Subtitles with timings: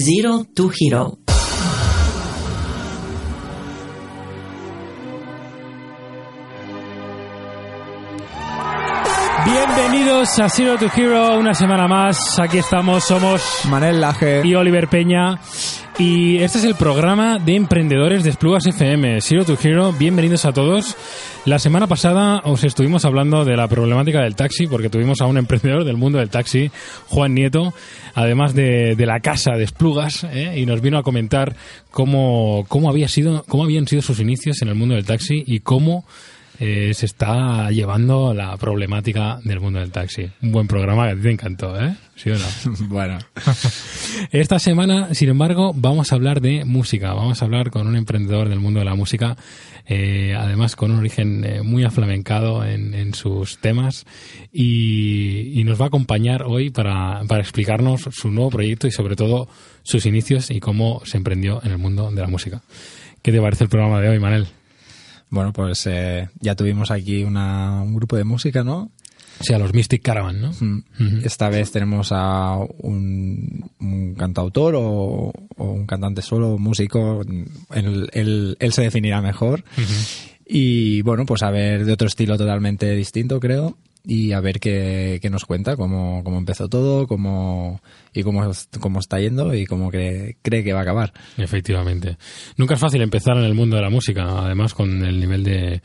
[0.00, 1.18] Zero to Hero.
[9.44, 12.38] Bienvenidos a Zero to Hero, una semana más.
[12.38, 14.42] Aquí estamos, somos Manel Laje.
[14.44, 15.40] y Oliver Peña.
[15.98, 19.92] Y este es el programa de emprendedores de Esplugas FM, Zero to Hero.
[19.92, 20.96] Bienvenidos a todos.
[21.44, 25.38] La semana pasada os estuvimos hablando de la problemática del taxi, porque tuvimos a un
[25.38, 26.70] emprendedor del mundo del taxi,
[27.08, 27.74] Juan Nieto,
[28.14, 30.54] además de, de la casa de Esplugas, ¿eh?
[30.56, 31.56] y nos vino a comentar
[31.90, 35.58] cómo, cómo, había sido, cómo habían sido sus inicios en el mundo del taxi y
[35.58, 36.04] cómo
[36.60, 40.28] eh, se está llevando la problemática del mundo del taxi.
[40.42, 41.94] Un buen programa que a ti te encantó, ¿eh?
[42.16, 42.44] ¿Sí o no?
[42.88, 43.18] Bueno,
[44.32, 47.14] Esta semana, sin embargo, vamos a hablar de música.
[47.14, 49.36] Vamos a hablar con un emprendedor del mundo de la música,
[49.86, 54.04] eh, además con un origen eh, muy aflamencado en, en sus temas
[54.52, 59.14] y, y nos va a acompañar hoy para, para explicarnos su nuevo proyecto y sobre
[59.14, 59.48] todo
[59.84, 62.62] sus inicios y cómo se emprendió en el mundo de la música.
[63.22, 64.48] ¿Qué te parece el programa de hoy, Manel?
[65.30, 68.90] Bueno, pues eh, ya tuvimos aquí una, un grupo de música, ¿no?
[69.40, 70.52] O sea, los Mystic Caravan, ¿no?
[70.58, 70.82] Mm.
[71.24, 77.20] Esta vez tenemos a un, un cantautor o, o un cantante solo, músico.
[77.72, 79.62] Él, él- él se definirá mejor.
[80.44, 83.76] Y bueno, pues a ver de otro estilo totalmente distinto, creo.
[84.10, 87.82] Y a ver qué, qué nos cuenta, cómo, cómo empezó todo, cómo,
[88.14, 88.50] y cómo,
[88.80, 91.12] cómo está yendo y cómo cree, cree que va a acabar.
[91.36, 92.16] Efectivamente.
[92.56, 95.82] Nunca es fácil empezar en el mundo de la música, además con el nivel de,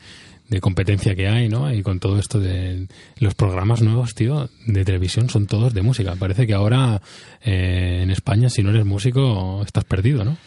[0.48, 1.70] de competencia que hay, ¿no?
[1.70, 6.14] Y con todo esto de los programas nuevos, tío, de televisión son todos de música.
[6.16, 7.02] Parece que ahora
[7.42, 10.38] eh, en España, si no eres músico, estás perdido, ¿no?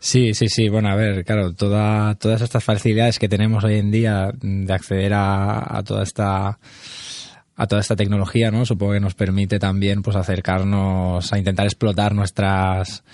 [0.00, 0.68] Sí, sí, sí.
[0.68, 5.12] Bueno, a ver, claro, toda, todas estas facilidades que tenemos hoy en día de acceder
[5.12, 6.58] a, a toda esta
[7.60, 8.64] a toda esta tecnología, ¿no?
[8.64, 13.04] Supongo que nos permite también, pues, acercarnos a intentar explotar nuestras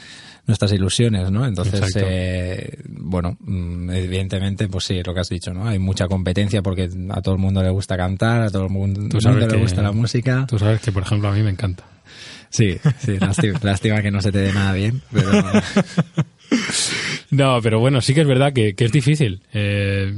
[0.47, 1.45] nuestras ilusiones, ¿no?
[1.45, 5.67] Entonces, eh, bueno, mm, evidentemente, pues sí, lo que has dicho, ¿no?
[5.67, 9.09] Hay mucha competencia porque a todo el mundo le gusta cantar, a todo el mundo,
[9.09, 10.47] Tú sabes mundo le gusta la música.
[10.49, 11.83] Tú sabes que, por ejemplo, a mí me encanta.
[12.49, 15.31] Sí, sí, lástima, lástima que no se te dé nada bien, pero
[17.31, 19.43] No, pero bueno, sí que es verdad que, es difícil.
[19.53, 20.13] Eh,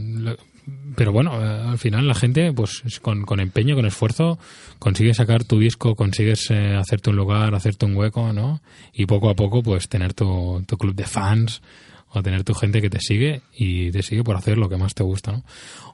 [0.95, 4.39] pero bueno, eh, al final la gente, pues con, empeño, con esfuerzo,
[4.79, 8.61] consigue sacar tu disco, consigues eh, hacerte un lugar, hacerte un hueco, ¿no?
[8.93, 11.63] Y poco a poco, pues tener tu, club de fans
[12.11, 14.95] o tener tu gente que te sigue y te sigue por hacer lo que más
[14.95, 15.45] te gusta, ¿no?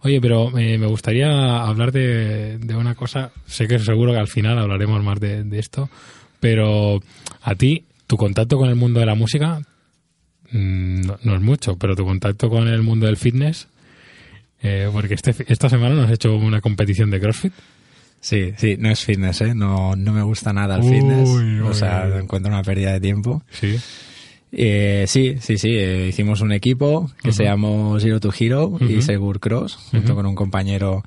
[0.03, 5.03] Oye, pero me gustaría hablar de, una cosa, sé que seguro que al final hablaremos
[5.03, 5.89] más de, esto,
[6.41, 7.01] pero
[7.43, 9.63] a ti, tu contacto con el mundo de la música
[10.53, 13.69] no, no es mucho, pero tu contacto con el mundo del fitness,
[14.63, 17.53] eh, porque este, esta semana nos has hecho una competición de CrossFit.
[18.21, 19.55] Sí, sí, no es fitness, ¿eh?
[19.55, 21.29] No, no me gusta nada el Uy, fitness.
[21.29, 22.23] uy, o sea, uy.
[22.23, 23.43] encuentro una pérdida de tiempo.
[23.51, 23.77] Sí.
[24.53, 25.71] Eh, sí, sí, sí.
[25.77, 29.03] eh, hicimos un equipo que se llamó Zero to Hero y.
[29.03, 31.03] Segur Cross, junto con un compañero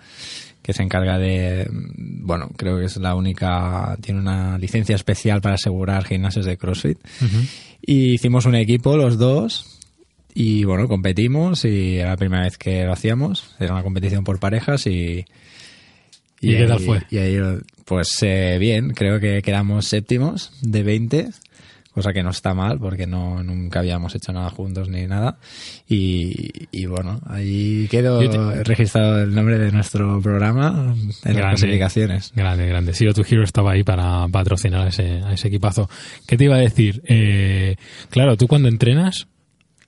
[0.67, 5.55] que se encarga de, bueno, creo que es la única, tiene una licencia especial para
[5.55, 6.97] asegurar gimnasios de CrossFit.
[7.81, 9.79] Y hicimos un equipo, los dos,
[10.33, 13.55] y bueno, competimos y era la primera vez que lo hacíamos.
[13.61, 15.23] Era una competición por parejas y...
[16.41, 17.01] ¿Y qué tal fue?
[17.11, 17.39] Y ahí,
[17.85, 21.29] pues eh, bien, creo que quedamos séptimos de 20,
[21.97, 25.37] cosa que no está mal porque no nunca habíamos hecho nada juntos ni nada.
[25.89, 30.93] Y, y bueno, ahí quedó te- registrado el nombre de nuestro programa
[31.25, 32.31] en las clasificaciones.
[32.35, 32.93] Grande, grande.
[32.93, 35.89] Zero to Hero estaba ahí para patrocinar a ese, a ese equipazo.
[36.27, 37.01] ¿Qué te iba a decir?
[37.07, 37.75] Eh,
[38.11, 39.27] claro, tú cuando entrenas,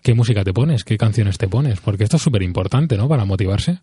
[0.02, 0.84] ¿qué música te pones?
[0.84, 1.80] ¿Qué canciones te pones?
[1.80, 3.08] Porque esto es súper importante, ¿no?
[3.08, 3.80] Para motivarse.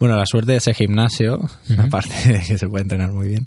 [0.00, 1.38] Bueno, la suerte de ese gimnasio,
[1.78, 3.44] aparte de que se puede entrenar muy bien,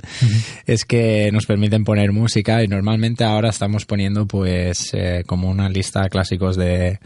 [0.68, 5.68] es que nos permiten poner música y normalmente ahora estamos poniendo pues eh, como una
[5.68, 7.00] lista de clásicos de,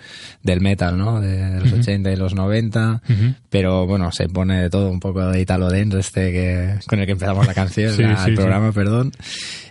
[0.43, 1.21] del metal, ¿no?
[1.21, 3.33] De los 80 y los 90, Ujú.
[3.49, 7.05] pero bueno, se pone de todo, un poco de Italo Dance este que, con el
[7.05, 8.41] que empezamos la canción, Sí, la- sí, el sí.
[8.41, 9.11] programa, perdón.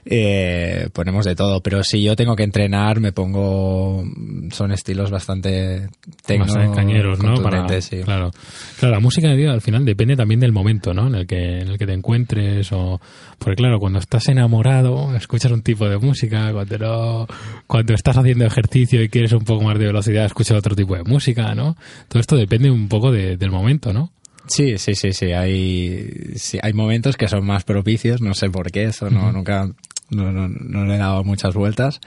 [0.09, 4.05] Eh, ponemos de todo, pero si yo tengo que entrenar me pongo,
[4.53, 5.89] son estilos bastante
[6.25, 7.43] tecno, Más cañeros, ¿no?
[7.43, 8.03] Para, sí.
[8.05, 8.31] Claro.
[8.79, 11.09] Claro, la música tío, al final depende también del momento, ¿no?
[11.09, 13.01] En el que, en el que te encuentres o...
[13.41, 17.27] Porque claro, cuando estás enamorado, escuchas un tipo de música, cuando no-
[17.67, 21.03] cuando estás haciendo ejercicio y quieres un poco más de velocidad, escuchas otro tipo de
[21.03, 21.77] música, ¿no?
[22.09, 24.13] Todo esto depende un poco de- del momento, ¿no?
[24.49, 25.33] Sí, sí, sí, sí.
[25.33, 29.69] Hay, sí, hay momentos que son más propicios, no sé por qué, eso no, nunca,
[30.11, 32.01] no, no, no le he dado muchas vueltas,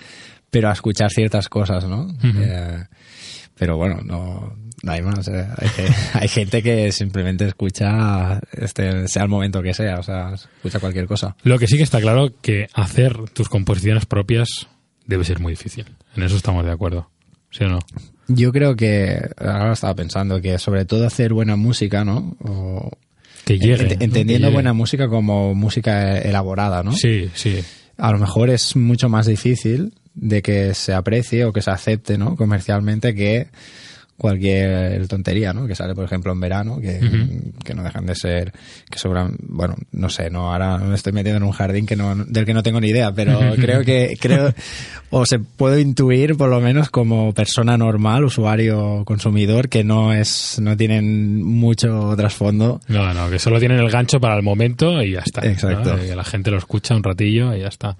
[0.49, 2.07] pero a escuchar ciertas cosas, ¿no?
[2.23, 2.83] Eh,
[3.55, 5.27] pero bueno, no, no hay más.
[5.27, 5.45] eh.
[5.57, 10.33] Hay, ge- hay gente que simplemente escucha, este, sea el momento que sea, o sea,
[10.33, 11.35] escucha cualquier cosa.
[11.43, 14.67] Lo que sí que está claro que hacer tus composiciones propias
[15.05, 15.85] debe ser muy difícil.
[16.15, 17.09] En eso estamos de acuerdo.
[17.51, 17.79] ¿Sí o no?
[18.27, 22.37] Yo creo que, ahora estaba pensando, que sobre todo hacer buena música, ¿no?
[22.41, 22.91] O,
[23.43, 23.87] que llegue.
[23.89, 26.91] ent- entendiendo buena música como música elaborada, ¿no?
[26.93, 27.59] Sí, sí.
[27.99, 32.17] A lo mejor es mucho más difícil de que se aprecie o que se acepte,
[32.17, 32.35] ¿no?
[32.35, 33.47] Comercialmente que
[34.19, 35.65] cualquier tontería, ¿no?
[35.65, 36.99] Que sale, por ejemplo, en verano, que,
[37.63, 38.51] que no dejan de ser,
[38.89, 42.13] que sobran, bueno, no sé, no, ahora me estoy metiendo en un jardín que no,
[42.15, 44.53] del que no tengo ni idea, pero creo que, creo,
[45.09, 50.59] o se puedo intuir por lo menos como persona normal, usuario, consumidor, que no es,
[50.61, 52.81] no tienen mucho trasfondo.
[52.89, 55.41] No, no, que solo tienen el gancho para el momento y ya está.
[55.41, 55.47] ¿no?
[55.47, 55.95] Exacto.
[55.97, 57.95] Que la gente lo escucha un ratillo y ya está.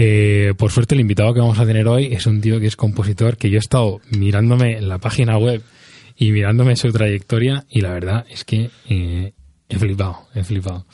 [0.00, 2.76] Eh, por suerte, el invitado que vamos a tener hoy es un tío que es
[2.76, 5.60] compositor, que yo he estado mirándome en la página web
[6.16, 9.32] y mirándome su trayectoria y la verdad es que eh,
[9.68, 10.86] he flipado, he flipado.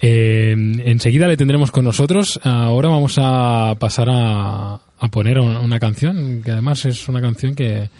[0.00, 0.54] Eh,
[0.84, 2.38] enseguida le tendremos con nosotros.
[2.44, 7.56] Ahora vamos a pasar a, a poner una, una canción, que además es una canción
[7.56, 7.90] que,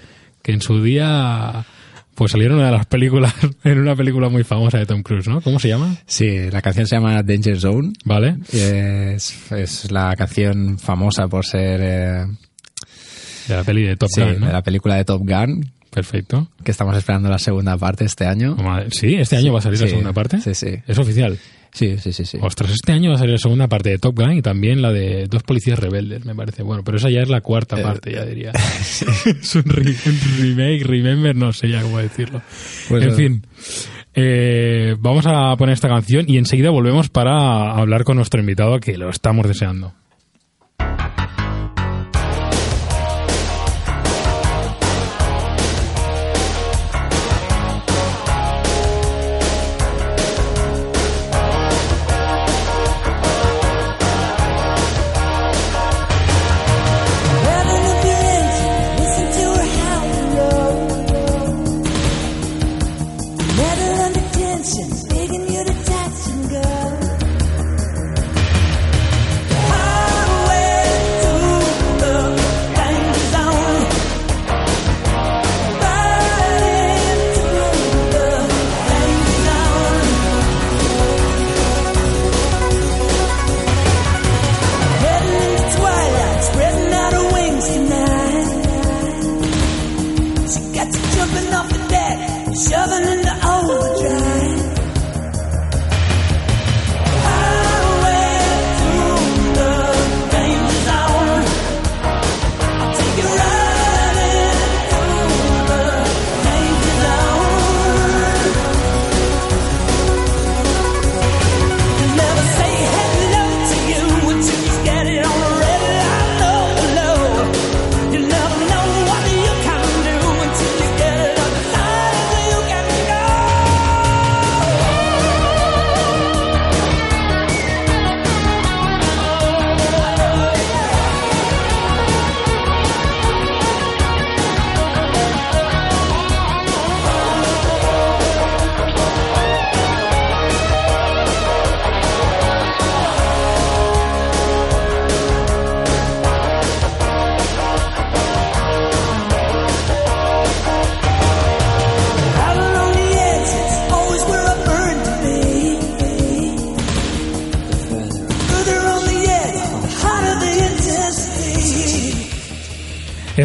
[0.41, 1.67] que en su día
[2.15, 5.41] pues salieron una de las películas, en una película muy famosa de Tom Cruise, ¿no?
[5.41, 5.97] ¿Cómo se llama?
[6.07, 7.93] Sí, la canción se llama Danger Zone.
[8.05, 8.37] ¿Vale?
[8.53, 12.27] Es, es la canción famosa por ser eh,
[13.49, 14.47] De la peli de Top sí, Gun, ¿no?
[14.47, 16.49] de la película de Top Gun, Perfecto.
[16.65, 18.57] que estamos esperando la segunda parte este año.
[18.91, 20.41] Sí, este año va a salir la segunda parte.
[20.41, 20.75] Sí, sí.
[20.87, 21.39] Es oficial.
[21.73, 22.39] Sí, sí, sí, sí.
[22.43, 24.93] Ostras, este año va a salir la segunda parte de Top Gun y también la
[24.93, 26.63] de Dos Policías Rebeldes, me parece.
[26.63, 28.53] Bueno, pero esa ya es la cuarta Eh, parte, ya diría.
[29.27, 32.43] es un, re- un remake, remember, no sé ya cómo decirlo.
[32.91, 33.47] Pues, en eh, fin,
[34.15, 38.99] eh, vamos a poner esta canción y enseguida volvemos para hablar con nuestro invitado que
[38.99, 39.95] lo estamos deseando.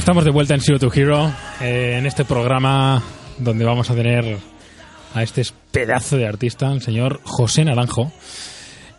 [0.08, 3.04] Estamos de vuelta en Zero to Hero, eh, en este programa
[3.40, 4.38] donde vamos a tener
[5.14, 8.14] a este pedazo de artista, el señor José Naranjo.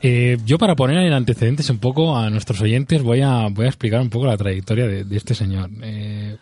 [0.03, 3.69] Eh, yo para poner en antecedentes un poco a nuestros oyentes voy a, voy a
[3.69, 5.71] explicar un poco la trayectoria de, este señor.
[5.83, 6.37] Eh,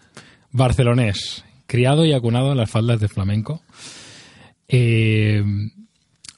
[0.51, 3.63] barcelonés, criado y acunado en las faldas de flamenco.
[4.69, 5.71] Un-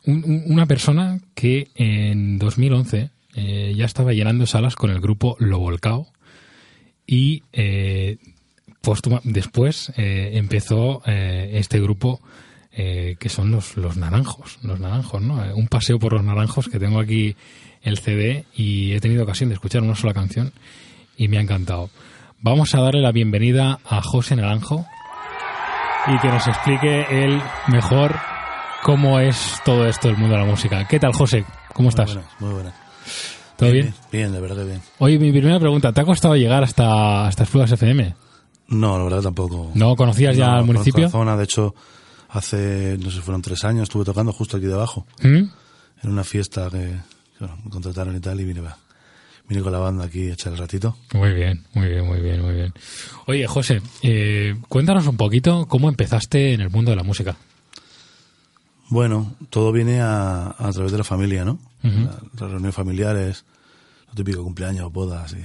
[0.05, 5.59] un- una persona que en 2011 eh, ya estaba llenando salas con el grupo Lo
[5.61, 6.09] Volcao
[7.11, 8.19] y eh,
[9.25, 12.21] después eh, empezó eh, este grupo
[12.71, 15.43] que son los, los naranjos, los naranjos, ¿no?
[15.57, 17.35] Un paseo por los naranjos que tengo aquí
[17.83, 20.53] el CD y he tenido ocasión de escuchar una sola canción
[21.17, 21.91] y me ha encantado.
[22.41, 24.87] Vamos a darle la bienvenida a José Naranjo
[26.07, 28.15] y que nos explique él mejor
[28.85, 30.87] cómo es todo esto del mundo de la música.
[30.87, 31.45] ¿Qué tal, José?
[31.73, 32.15] ¿Cómo estás?
[32.15, 33.38] Muy buenas, muy buenas.
[33.59, 33.93] ¿Todo bien?
[34.12, 34.81] Bien, de verdad que bien.
[34.99, 38.15] Oye, mi primera pregunta, ¿te ha costado llegar hasta, hasta Esplugas FM?
[38.69, 39.73] No, la verdad tampoco.
[39.75, 41.05] ¿No conocías ya el municipio?
[41.05, 41.75] la zona, de hecho,
[42.29, 45.27] hace, no sé, fueron tres años, estuve tocando justo aquí debajo, ¿Mm?
[46.03, 48.61] en una fiesta que, que, bueno, me contrataron y tal, y vine,
[49.49, 50.97] vine con la banda aquí a echar el ratito.
[51.12, 52.73] Muy bien, muy bien, muy bien, muy bien.
[53.27, 57.37] Oye, José, eh, cuéntanos un poquito cómo empezaste en el mundo de la música.
[58.90, 61.59] Bueno, todo viene a, a través de la familia, ¿no?
[61.83, 63.45] Las reuniones familiares,
[64.09, 65.35] lo típico cumpleaños, bodas.
[65.35, 65.45] Y,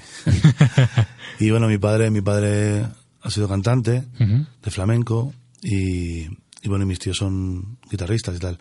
[1.46, 2.86] y bueno, mi padre, mi padre
[3.22, 6.24] ha sido cantante de flamenco y,
[6.62, 8.60] y bueno, y mis tíos son guitarristas y tal.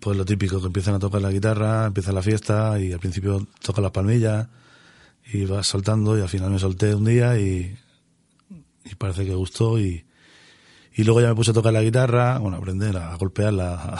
[0.00, 3.46] Pues lo típico, que empiezan a tocar la guitarra, empieza la fiesta y al principio
[3.62, 4.48] tocan las palmillas
[5.32, 7.76] y vas saltando y al final me solté un día y,
[8.84, 10.04] y parece que gustó y,
[10.94, 13.98] y luego ya me puse a tocar la guitarra, bueno, a aprender a golpearla.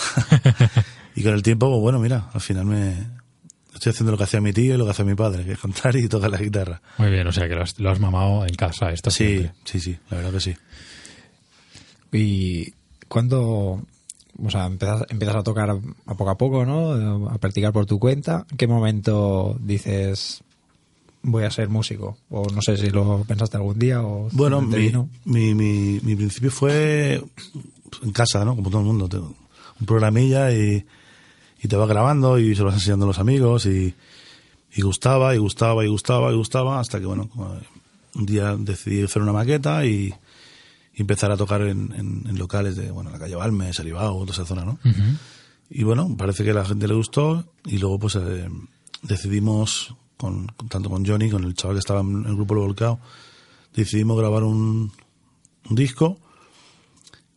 [1.16, 2.94] y con el tiempo, pues bueno, mira, al final me
[3.75, 5.59] estoy haciendo lo que hacía mi tío y lo que hacía mi padre, que es
[5.59, 6.82] cantar y tocar la guitarra.
[6.99, 9.52] Muy bien, o sea que lo has, lo has mamado en casa esto Sí, siempre.
[9.64, 10.54] sí, sí, la verdad que sí.
[12.12, 12.75] Y
[13.09, 13.82] cuando,
[14.42, 17.28] o sea, empiezas, empiezas a tocar a poco a poco, ¿no?
[17.30, 18.47] A practicar por tu cuenta.
[18.50, 20.42] ¿En qué momento dices
[21.23, 22.17] voy a ser músico?
[22.31, 24.91] O no sé si lo pensaste algún día o Bueno, mi,
[25.25, 27.23] mi, mi, mi principio fue
[28.03, 28.55] en casa, ¿no?
[28.57, 29.09] Como todo el mundo.
[29.81, 30.85] Un programilla y,
[31.62, 33.95] y te vas grabando y se lo vas enseñando a los amigos y,
[34.75, 37.67] y gustaba y gustaba y gustaba y gustaba hasta que, bueno, eh,
[38.15, 40.12] un día decidí hacer una maqueta y,
[40.95, 44.33] y empezar a tocar en, en- en locales de, bueno, la calle Balmes, Salivao, toda
[44.33, 44.79] esa zona, ¿no?
[44.85, 45.03] Ujú.
[45.71, 48.49] Y bueno, parece que a la gente le gustó y luego pues eh,
[49.03, 53.00] decidimos, con, tanto con Johnny, con el chaval que estaba en el grupo Lo Volcao,
[53.75, 54.93] decidimos grabar un,
[55.71, 56.19] disco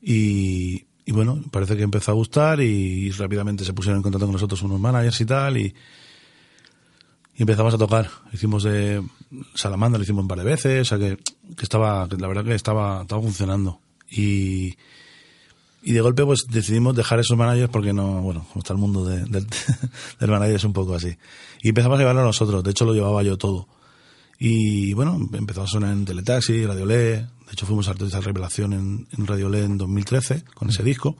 [0.02, 4.62] y, bueno, parece que empezó a gustar y, rápidamente se pusieron en contacto con nosotros
[4.64, 5.74] unos managers y tal y,
[7.36, 8.10] y empezamos a tocar.
[8.34, 9.02] Hicimos de
[9.56, 11.18] Salamandra, lo hicimos un par de veces, o sea que,
[11.62, 13.80] estaba, la verdad que estaba, estaba funcionando.
[15.84, 19.06] Y de golpe pues decidimos dejar esos managers porque no, bueno, como está el mundo
[19.06, 19.46] de- del,
[20.20, 21.18] del manager es un poco así.
[21.62, 23.68] Y empezamos a llevarlo a nosotros, de hecho lo llevaba yo todo.
[24.40, 28.74] Y bueno, empezó a sonar en Teletaxi, Radio Le, de hecho fuimos artistas de revelación
[28.74, 31.16] en, en Radio Le en 2013 con ese disco.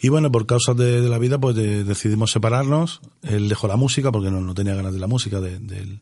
[0.00, 3.76] Y bueno, por causas de, de la vida pues de- decidimos separarnos, él dejó la
[3.76, 6.00] música porque no, no tenía ganas de la música, de- del,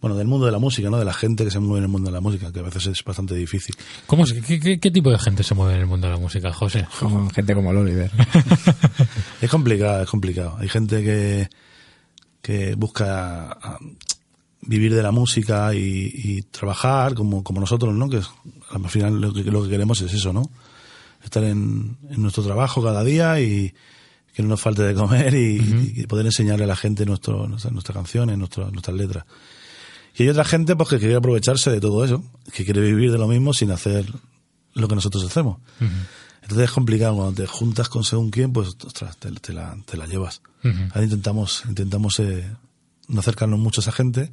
[0.00, 0.98] bueno, del mundo de la música, ¿no?
[0.98, 2.86] De la gente que se mueve en el mundo de la música, que a veces
[2.86, 3.74] es bastante difícil.
[4.06, 6.18] ¿Cómo se- qué, qué- qué tipo de gente se mueve en el mundo de la
[6.18, 6.86] música, José?
[7.00, 8.10] Como gente como el Oliver.
[9.40, 10.56] Es complicado, es complicado.
[10.58, 11.48] Hay gente que,
[12.42, 13.78] que busca ah,
[14.62, 18.08] vivir de la música y, y trabajar como, como nosotros, ¿no?
[18.08, 18.20] Que
[18.70, 20.50] al final lo que, lo que queremos es eso, ¿no?
[21.24, 23.72] Estar en, en nuestro trabajo cada día y
[24.34, 27.72] que no nos falte de comer y, y poder enseñarle a la gente nuestro, nuestras,
[27.72, 29.24] nuestras canciones, nuestro- nuestras letras.
[30.16, 33.18] Y hay otra gente pues que quiere aprovecharse de todo eso, que quiere vivir de
[33.18, 34.06] lo mismo sin hacer
[34.74, 35.58] lo que nosotros hacemos.
[36.42, 39.96] Entonces es complicado, cuando te juntas con según quién, pues ostras, te, te la, te
[39.96, 40.42] la llevas.
[40.64, 40.76] Ujú.
[40.92, 42.50] Ahora intentamos, intentamos eh,
[43.08, 44.32] no acercarnos mucho a esa gente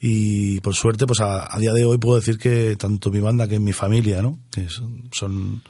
[0.00, 3.48] y por suerte, pues a, a día de hoy puedo decir que tanto mi banda
[3.48, 4.38] que mi familia, ¿no?
[4.50, 5.62] Que son, son-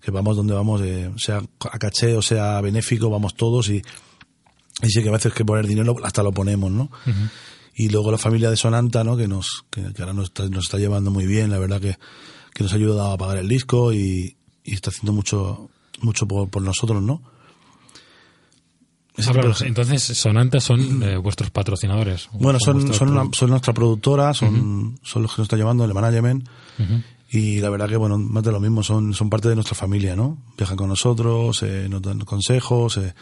[0.00, 3.82] que vamos donde vamos, eh, sea a caché o sea benéfico, vamos todos y,
[4.82, 6.90] y sí que a veces que poner dinero hasta lo ponemos, ¿no?
[7.80, 9.16] Y luego la familia de Sonanta, ¿no?
[9.16, 11.96] Que nos, que, que ahora nos está, nos está llevando muy bien, la verdad que,
[12.52, 15.70] que nos ha ayudado a pagar el disco y, y está haciendo mucho,
[16.02, 17.22] mucho por, por nosotros, ¿no?
[19.26, 19.68] Háblanos, gente.
[19.80, 22.28] entonces, Sonanta son eh, vuestros patrocinadores.
[22.32, 25.84] Bueno, son, son, una- produ- son nuestra productora, son, son los que nos están llevando,
[25.84, 26.48] el management.
[26.78, 27.02] Ujú.
[27.30, 30.16] Y la verdad que, bueno, más de lo mismo, son, son parte de nuestra familia,
[30.16, 30.38] ¿no?
[30.56, 33.14] Viajan con nosotros, eh, nos dan consejos, eh,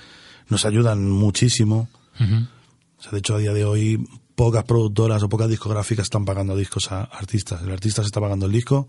[0.48, 1.88] nos ayudan muchísimo.
[2.20, 2.46] Ujú.
[2.98, 4.06] O sea, de hecho, a día de hoy,
[4.38, 7.61] pocas productoras o pocas discográficas están pagando discos a artistas.
[7.61, 8.87] El artista se está pagando el disco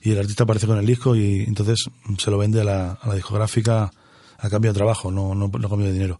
[0.00, 3.08] y el artista aparece con el disco y entonces se lo vende a la, a
[3.08, 3.90] la discográfica
[4.38, 6.18] a cambio de trabajo, no, no, no a cambio de dinero.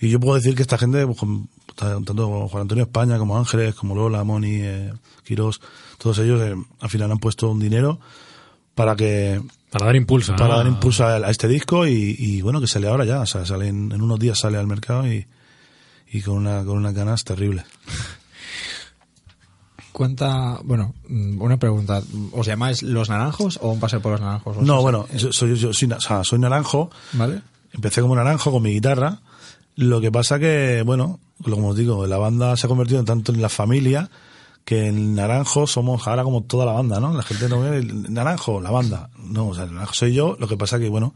[0.00, 1.18] Y yo puedo decir que esta gente, pues,
[1.76, 5.60] tanto Juan Antonio España como Ángeles, como Lola, Moni, eh, Quirós,
[5.98, 8.00] todos ellos eh, al final han puesto un dinero
[8.74, 10.32] para que Para dar impulso.
[10.32, 10.38] ¿no?
[10.38, 13.26] para dar impulso a, a este disco y, y, bueno que sale ahora ya o
[13.26, 15.26] sea sale en, en unos días sale al mercado y,
[16.14, 17.66] y con una con unas ganas terribles
[19.92, 22.02] Cuenta, bueno, mm, una pregunta.
[22.32, 24.56] ¿Os llamáis Los Naranjos o un paseo por los Naranjos?
[24.58, 27.42] no bueno soy yo soy, o sea, soy naranjo ¿Vale?
[27.72, 29.20] empecé como naranjo con mi guitarra
[29.76, 33.32] lo que pasa que bueno como os digo la banda se ha convertido en tanto
[33.32, 34.08] en la familia
[34.64, 38.12] que en naranjo somos ahora como toda la banda no la gente no ve el
[38.12, 41.14] naranjo la banda no o sea el naranjo soy yo lo que pasa que bueno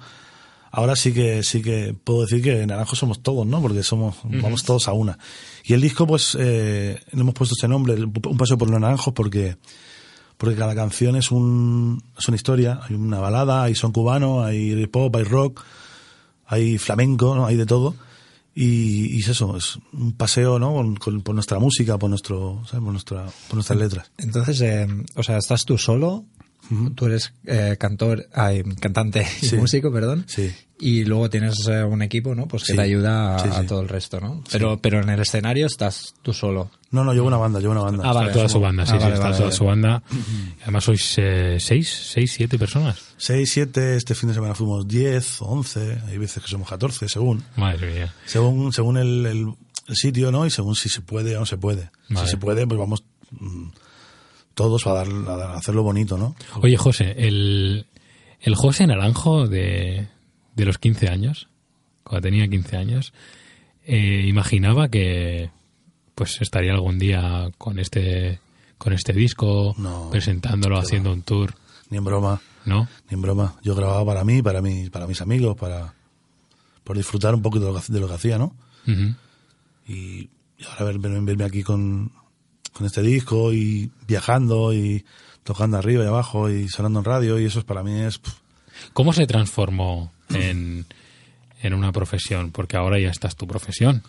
[0.71, 4.63] ahora sí que sí que puedo decir que naranjo somos todos no porque somos vamos
[4.65, 5.19] todos a una
[5.65, 9.13] y el disco pues eh, le hemos puesto este nombre un paseo por los naranjos
[9.15, 9.57] porque
[10.37, 14.87] porque cada canción es un es una historia hay una balada hay son cubano hay
[14.87, 15.63] pop hay rock
[16.51, 17.45] hay flamenco, ¿no?
[17.45, 17.95] hay de todo.
[18.55, 20.73] Y, y es eso, es un paseo, ¿no?
[20.73, 22.83] Con- con- por nuestra música, por nuestro, ¿sabes?
[22.83, 24.11] Por nuestra, por nuestras letras.
[24.17, 26.25] Entonces, eh, o sea, estás tú solo,
[26.95, 29.57] tú eres eh, cantor, ay, cantante y Sí.
[29.57, 30.25] músico, perdón.
[30.29, 30.53] Sí.
[30.81, 32.47] Y luego tienes eh, un equipo, ¿no?
[32.47, 32.77] Pues que Sí.
[32.77, 33.57] te ayuda a, Sí, sí.
[33.57, 34.45] a todo el resto, ¿no?
[34.53, 36.71] Pero, pero en el escenario estás tú solo.
[36.93, 38.05] No, no, llevo una banda, llevo una banda.
[38.07, 38.29] Ah, vale.
[38.29, 40.03] Está toda su banda, sí, Ah, sí, vale, está vale, toda su banda.
[40.63, 42.97] Además sois eh, seis, seis, siete personas.
[43.17, 47.43] Seis, siete, este fin de semana fuimos 10, 11, hay veces que somos 14, según.
[47.57, 48.15] Madre mía.
[48.27, 49.55] Según, según el, el-
[49.89, 50.45] el sitio, ¿no?
[50.47, 51.91] Y según si se puede o no se puede.
[52.11, 52.27] Vale.
[52.27, 53.69] Si se puede, pues vamos mm,
[54.59, 56.35] todos a, dar, a hacerlo bonito, ¿no?
[56.61, 57.87] Oye, José, el,
[58.41, 60.09] el José Naranjo de,
[60.57, 61.49] de los 15 años,
[62.03, 63.13] cuando tenía 15 años,
[63.87, 65.51] eh, imaginaba que
[66.17, 68.41] pues estaría algún día con este
[68.77, 71.15] con este disco, No, presentándolo, haciendo va.
[71.15, 71.55] un tour,
[71.91, 72.89] Ni en broma, ¿no?
[73.09, 73.55] ni en broma.
[73.63, 75.95] Yo grababa para mí, para mí, para mis amigos, para
[76.85, 78.55] por disfrutar un poquito de lo que, de lo que hacía, ¿no?
[79.87, 82.11] Y, y ahora ver- verme aquí con,
[82.73, 85.05] con este disco y viajando y
[85.45, 88.21] tocando arriba y abajo y sonando en radio y eso es para mí es
[88.93, 90.87] ¿Cómo se transformó en,
[91.63, 92.53] en una profesión?
[92.53, 94.03] Porque ahora ya estás tu profesión.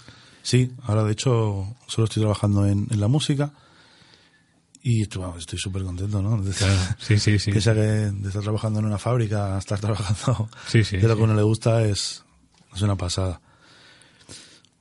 [0.44, 3.52] Sí, ahora de hecho solo estoy trabajando en, en la música
[4.82, 6.42] y estoy súper contento, ¿no?
[6.42, 7.52] De, Sí, sí, sí.
[7.52, 11.08] que sea que de estar trabajando en una fábrica a estar trabajando Sí, sí, de
[11.08, 12.24] lo que uno le gusta es,
[12.74, 13.42] es una pasada.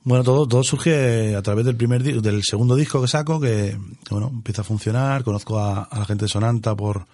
[0.09, 4.09] Bueno, todo, todo surge a través del primer del segundo disco que saco, que, que,
[4.09, 7.05] bueno, empieza a funcionar, conozco a, a la gente de Sonanta por,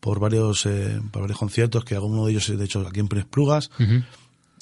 [0.00, 3.70] por varios, eh, por varios conciertos, que alguno de ellos, de hecho, aquí en Plugas,
[3.78, 4.02] Ujú.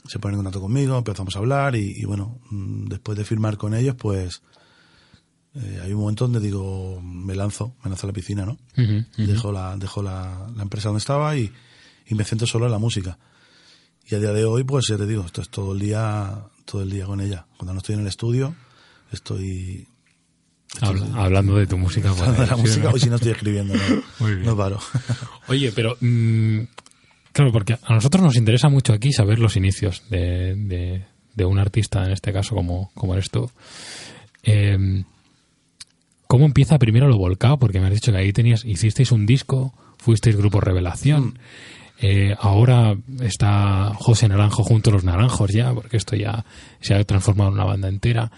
[0.07, 3.57] se ponen en contacto conmigo, empezamos a hablar y, y bueno, mm, después de firmar
[3.57, 4.43] con ellos, pues
[5.55, 8.59] eh, hay un momento donde digo, me lanzo, me lanzo a la piscina, ¿no?
[9.17, 11.51] Dejo, la, dejo la, la empresa donde estaba y,
[12.07, 13.17] y me centro solo en la música.
[14.05, 16.83] Y a día de hoy, pues ya te digo, esto es todo el día, todo
[16.83, 17.47] el día con ella.
[17.57, 18.55] Cuando no estoy en el estudio,
[19.13, 19.87] estoy
[20.83, 22.11] Habla- hablando de tu música.
[22.11, 24.79] hablando de la música o si no estoy escribiendo, no, no paro.
[25.49, 26.59] Oye, pero mm,
[27.33, 31.59] claro, porque a nosotros nos interesa mucho aquí saber los inicios de, de- de un
[31.59, 33.51] artista, en este caso como, como eres tú.
[34.43, 35.05] Eh,
[36.27, 37.59] ¿Cómo empieza primero lo volcado?
[37.59, 41.39] Porque me has dicho que ahí tenías, hicisteis un disco, fuisteis grupo Revelación.
[42.01, 46.45] Eh, ahora está José Naranjo junto a los Naranjos ya, porque esto ya
[46.81, 48.31] se ha transformado en una banda entera.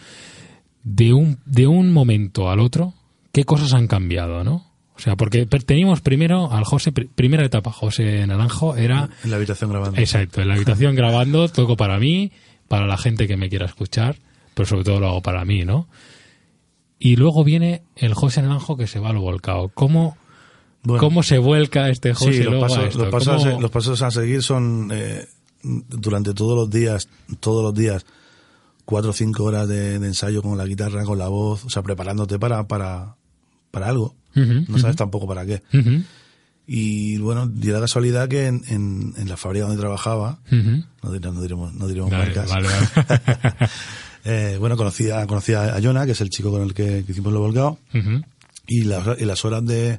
[0.84, 2.94] De un, de un momento al otro,
[3.32, 4.64] ¿qué cosas han cambiado, no?
[4.96, 9.36] O sea, porque teníamos primero al José, pri- primera etapa, José Naranjo era En la
[9.36, 10.00] habitación grabando.
[10.00, 12.32] Exacto, en la habitación grabando, toco para mí,
[12.68, 14.16] para la gente que me quiera escuchar,
[14.54, 15.88] pero sobre todo lo hago para mí, ¿no?
[16.98, 19.68] Y luego viene el José Naranjo que se va al volcado.
[19.68, 20.16] ¿Cómo,
[20.82, 21.00] Bueno.
[21.00, 23.70] cómo se vuelca este José Sí, los a pasos, los, pasos a, ¿Cómo- se- los
[23.70, 25.26] pasos a seguir son eh,
[25.62, 27.08] durante todos los días,
[27.40, 28.06] todos los días,
[28.84, 31.82] cuatro o cinco horas de, de ensayo con la guitarra, con la voz, o sea,
[31.82, 33.16] preparándote para, para,
[33.70, 34.14] para algo.
[34.34, 35.62] No sabes tampoco para qué.
[36.70, 41.34] Y bueno, dio la casualidad que en, en, en la fábrica donde trabajaba, no, diremos,
[41.34, 43.70] no diremos, no diremos Vale, marcas, vale, vale.
[44.24, 47.32] eh, bueno, conocía, conocía a Jonah, que es el chico con el que, que hicimos
[47.32, 47.78] lo volcado,
[48.66, 49.98] y las, y las horas de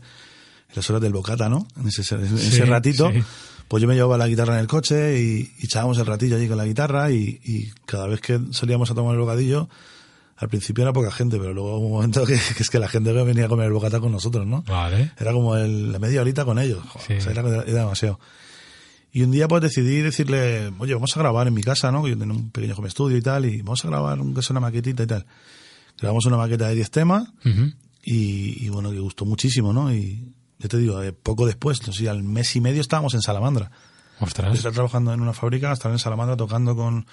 [0.76, 1.68] las horas del bocata, ¿no?
[1.80, 3.22] En ese, en Sí, ese ratito, sí.
[3.68, 6.48] pues yo me llevaba la guitarra en el coche y, y echábamos el ratillo allí
[6.48, 9.68] con la guitarra y, y cada vez que salíamos a tomar el bocadillo,
[10.38, 12.88] al principio era poca gente, pero luego hubo un momento que, que es que la
[12.88, 14.64] gente venía a comer el bocata con nosotros, ¿no?
[14.68, 15.12] Vale.
[15.20, 17.14] Era como el, la media horita con ellos, joder, Sí.
[17.14, 18.20] o sea, era, era demasiado.
[19.12, 22.04] Y un día pues decidí decirle, oye, vamos a grabar en mi casa, ¿no?
[22.04, 24.60] Que yo tenía un pequeño home studio y tal, y vamos a grabar sea una
[24.60, 25.26] maquetita y tal.
[26.00, 27.74] Grabamos una maqueta de 10 temas Ujú.
[28.04, 29.92] y, y bueno, que gustó muchísimo, ¿no?
[29.94, 33.22] Y ya te digo, eh, poco después, no sé, al mes y medio estábamos en
[33.22, 33.72] Salamandra.
[34.19, 34.56] De Ostras.
[34.56, 37.06] estar trabajando en una fábrica, estar en Salamandra tocando con,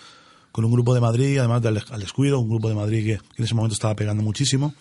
[0.50, 3.38] con un grupo de Madrid, además del al descuido, un grupo de Madrid que, que
[3.38, 4.74] en ese momento estaba pegando muchísimo,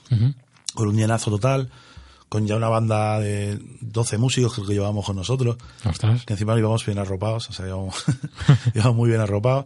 [0.73, 1.69] con un llenazo total,
[2.27, 6.25] con ya una banda de 12 músicos que llevábamos con nosotros, Ostras.
[6.25, 8.03] que encima íbamos bien arropados, o sea, íbamos,
[8.73, 9.65] íbamos muy bien arropados.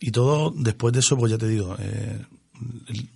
[0.00, 2.24] Y todo, después de eso, pues ya te digo, eh,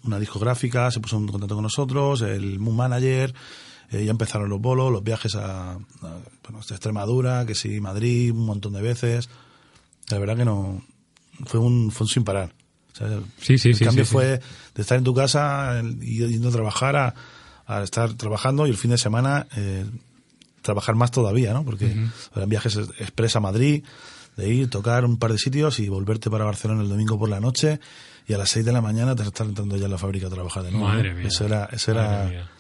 [0.05, 3.35] una discográfica se puso en contacto con nosotros, el Moon Manager,
[3.91, 5.79] eh, ya empezaron los bolos, los viajes a, a,
[6.45, 9.29] bueno, Extremadura, que sí, Madrid, un montón de veces.
[10.09, 10.83] La verdad que no,
[11.47, 12.53] fue un, fue un sin parar.
[12.93, 14.41] O sea, Sí, sí, el sí, cambio fue
[14.75, 17.15] de estar en tu casa y yendo a trabajar a,
[17.67, 19.85] a estar trabajando y el fin de semana eh,
[20.63, 21.65] trabajar más todavía, ¿no?
[21.65, 21.97] Porque
[22.35, 23.85] eran viajes express a Madrid,
[24.37, 27.41] de ir, tocar un par de sitios y volverte para Barcelona el domingo por la
[27.41, 27.81] noche
[28.27, 30.31] y a las 6 de la mañana te estar entrando ya en la fábrica a
[30.31, 30.87] trabajar de nuevo.
[30.87, 31.29] Madre mía.
[31.29, 32.51] Eso era, eso Madre era, mía.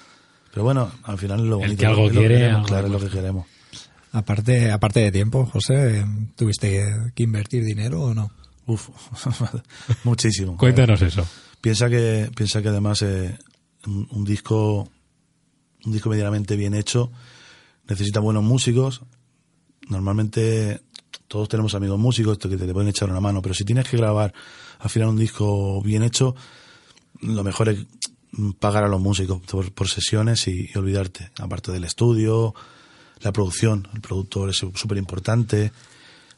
[0.52, 1.80] Pero bueno, al final es lo El bonito.
[1.80, 3.46] que algo es lo quiere, queremos, algo claro, es lo que queremos.
[4.12, 6.04] Aparte, aparte de tiempo, José,
[6.36, 8.30] ¿tuviste que invertir dinero o no?
[8.66, 8.88] uf,
[10.04, 10.56] muchísimo.
[10.56, 11.26] Cuéntanos eso.
[11.60, 13.36] Piensa que, piensa que además eh,
[13.86, 14.88] un, un disco,
[15.84, 17.10] un disco medianamente bien hecho
[17.90, 19.02] necesita buenos músicos.
[19.88, 20.80] Normalmente
[21.26, 24.32] todos tenemos amigos músicos que te pueden echar una mano, pero si tienes que grabar
[24.78, 26.34] al final un disco bien hecho,
[27.20, 27.86] lo mejor es
[28.58, 31.30] pagar a los músicos por, por sesiones y, y olvidarte.
[31.38, 32.54] Aparte del estudio,
[33.20, 35.72] la producción, el productor es súper importante,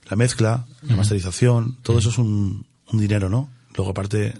[0.08, 3.48] la mezcla, la masterización, todo eso es un, un dinero, ¿no?
[3.76, 4.34] Luego aparte,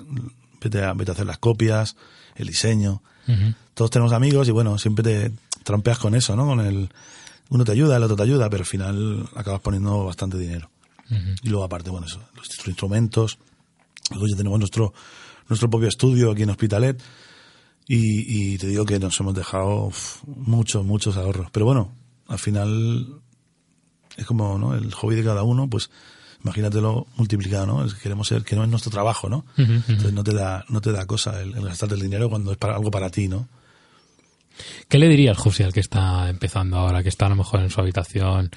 [0.61, 1.97] vete a, vete a hacer las copias,
[2.37, 3.03] el diseño.
[3.75, 6.47] Todos tenemos amigos y bueno, siempre te trampeas con eso, ¿no?
[6.47, 6.91] Con el,
[7.49, 10.71] uno te ayuda, el otro te ayuda, pero al final acabas poniendo bastante dinero.
[11.43, 13.39] Y luego aparte, bueno, eso, los instrumentos.
[14.11, 14.93] Luego ya tenemos nuestro,
[15.49, 17.03] nuestro propio estudio aquí en Hospitalet.
[17.87, 21.51] Y, y te digo que nos hemos dejado uf, muchos, muchos ahorros.
[21.51, 21.95] Pero bueno,
[22.29, 23.21] al final
[24.17, 24.75] es como ¿no?
[24.75, 25.91] el hobby de cada uno, pues
[26.45, 27.85] imagínatelo multiplicado, ¿no?
[27.85, 29.45] Es que queremos ser, que no es nuestro trabajo, ¿no?
[29.57, 32.59] Entonces no te da, no te da cosa el, el gastarte el dinero cuando es
[32.59, 33.49] para algo para ti, ¿no?
[34.89, 37.71] ¿Qué le dirías, José, al que está empezando ahora, que está a lo mejor en
[37.71, 38.51] su habitación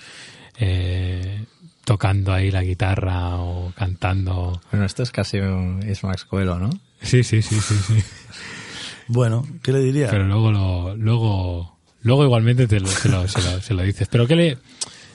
[0.57, 1.45] eh,
[1.85, 4.61] tocando ahí la guitarra o cantando?
[4.71, 6.69] Bueno, esto es casi un, es Max Coelho, ¿no?
[7.01, 7.93] Sí, sí, sí, sí, sí.
[9.07, 10.09] Bueno, ¿qué le diría?
[10.09, 14.07] Pero luego lo, luego, luego igualmente te lo, se, lo, se, lo, se lo dices.
[14.09, 14.57] Pero qué le,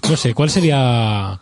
[0.08, 1.40] no sé, ¿cuál sería,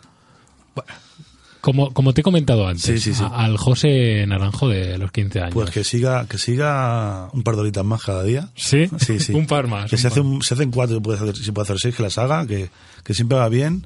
[1.61, 3.21] como, como te he comentado antes, Sí, sí, sí.
[3.23, 5.53] a- al José Naranjo de los 15 años?
[5.53, 8.49] Pues que siga, que siga un par de horitas más cada día.
[8.55, 8.89] ¿Sí?
[8.97, 9.33] Sí, sí.
[9.35, 9.89] un par más.
[9.91, 12.03] Que si, hace un- si hacen cuatro, si puede hacer, si puede hacer seis, que
[12.03, 12.69] las haga, que,
[13.03, 13.85] que siempre va bien,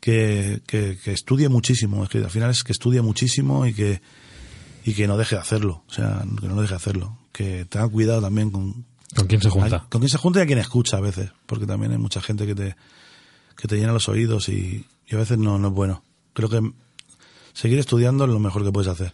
[0.00, 2.02] que, que, que estudie muchísimo.
[2.04, 4.00] Es que al final es que estudie muchísimo y que,
[4.84, 5.82] y que no deje de hacerlo.
[5.88, 7.16] O sea, que no deje de hacerlo.
[7.32, 8.84] Que tenga cuidado también con,
[9.16, 9.86] ¿Con quién se junta?
[9.88, 11.30] con quién se junta y a quién escucha a veces.
[11.46, 12.76] Porque también hay mucha gente que te,
[13.56, 16.02] que te llena los oídos y, y a veces no, no es bueno.
[16.32, 16.60] Creo que
[17.52, 19.12] seguir estudiando es lo mejor que puedes hacer.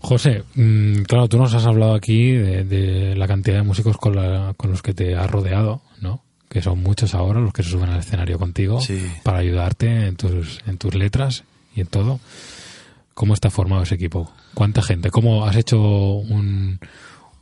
[0.00, 4.14] José, mm, claro, tú nos has hablado aquí de, de la cantidad de músicos con,
[4.14, 6.22] la- con los que te has rodeado, ¿no?
[6.48, 9.04] Que son muchos ahora los que se suben al escenario contigo Sí.
[9.24, 11.42] para ayudarte en tus, en tus letras
[11.74, 12.20] y en todo.
[13.18, 14.32] ¿Cómo está formado ese equipo?
[14.54, 15.10] ¿Cuánta gente?
[15.10, 16.78] ¿Cómo has hecho un,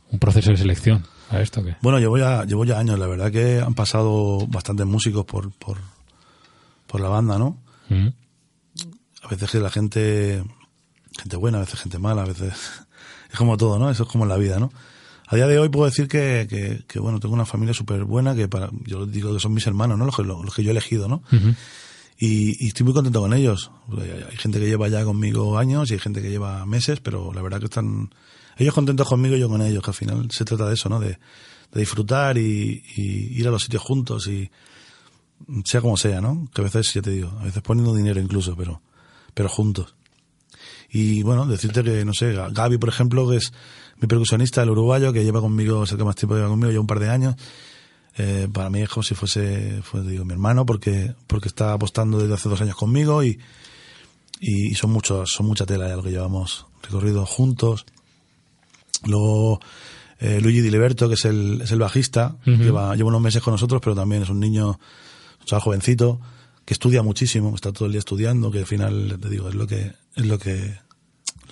[0.09, 1.63] un proceso de selección a esto?
[1.63, 1.75] ¿qué?
[1.83, 5.77] Bueno, llevo ya, llevo ya años, la verdad que han pasado bastantes músicos por, por,
[6.87, 7.59] por la banda, ¿no?
[7.89, 8.07] ¿Mm?
[9.21, 10.43] A veces que la gente,
[11.21, 12.53] gente buena, a veces gente mala, a veces
[13.31, 13.91] es como todo, ¿no?
[13.91, 14.71] Eso es como en la vida, ¿no?
[15.27, 18.33] A día de hoy puedo decir que, que, que, bueno, tengo una familia súper buena,
[18.33, 20.05] que para, yo digo que son mis hermanos, ¿no?
[20.05, 21.21] Los que, los que yo he elegido, ¿no?
[21.31, 21.53] Ujú.
[22.17, 23.71] Y, y estoy muy contento con ellos.
[23.91, 27.33] Hay, hay gente que lleva ya conmigo años y hay gente que lleva meses, pero
[27.33, 28.09] la verdad que están
[28.57, 30.99] ellos contentos conmigo y yo con ellos, que al final se trata de eso, ¿no?
[30.99, 31.19] De,
[31.71, 34.49] de disfrutar y, y ir a los sitios juntos y
[35.63, 36.49] sea como sea, ¿no?
[36.53, 38.81] Que a veces, ya te digo, a veces poniendo dinero incluso, pero,
[39.33, 39.95] pero juntos.
[40.89, 43.53] Y bueno, decirte que, no sé, Gaby, por ejemplo, que es
[43.99, 46.79] mi percusionista, el uruguayo, que lleva conmigo, es el que más tiempo lleva conmigo, ya
[46.79, 47.35] un par de años.
[48.17, 52.33] Eh, para es como si fuese, fuese, digo, mi hermano, porque, porque está apostando desde
[52.33, 53.39] hace dos años conmigo y,
[54.39, 57.85] y son muchos, son mucha tela ya lo que llevamos recorrido juntos.
[59.05, 59.59] Luego,
[60.19, 62.63] eh, Luigi Diliberto, que es el, es el bajista, Ujú.
[62.63, 66.19] lleva, lleva unos meses con nosotros, pero también es un niño, un chaval jovencito,
[66.65, 69.67] que estudia muchísimo, está todo el día estudiando, que al final, te digo, es lo
[69.67, 70.79] que, es lo que,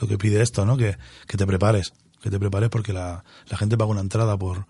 [0.01, 0.77] lo que pide esto, ¿no?
[0.77, 0.97] Que,
[1.27, 4.65] que te prepares, que te prepares porque la, la gente paga una entrada por,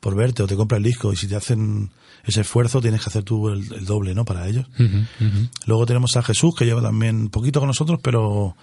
[0.00, 1.90] por verte o te compra el disco y si te hacen
[2.24, 4.24] ese esfuerzo tienes que hacer tú el, el doble, ¿no?
[4.24, 4.66] Para ellos.
[5.66, 8.56] Luego tenemos a Jesús, que lleva también poquito con nosotros, pero,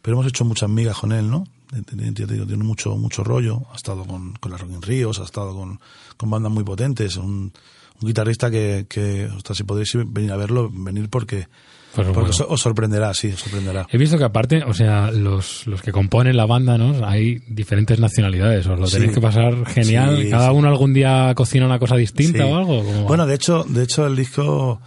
[0.00, 1.44] pero hemos hecho muchas migas con él, ¿no?
[1.88, 3.62] Tiene, tiene- tiene mucho, mucho rollo.
[3.72, 5.80] Ha estado con, con la Rock in Ríos, ha estado con,
[6.18, 7.16] con bandas muy potentes.
[7.16, 7.52] Un,
[8.00, 11.48] un guitarrista que, que hasta si podéis venir a verlo, venir porque,
[11.94, 12.46] Pues porque bueno.
[12.48, 13.86] os, sorprenderá, sí, os sorprenderá.
[13.90, 17.06] He visto que aparte, o sea, los, los que componen la banda, ¿no?
[17.06, 18.94] Hay diferentes nacionalidades, os lo Sí.
[18.96, 20.18] tenéis que pasar genial.
[20.22, 20.54] Sí, Cada sí.
[20.56, 22.82] uno algún día cocina una cosa distinta o algo.
[23.06, 24.80] Bueno, de hecho, de hecho el disco,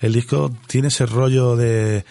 [0.00, 2.04] el disco tiene ese rollo de,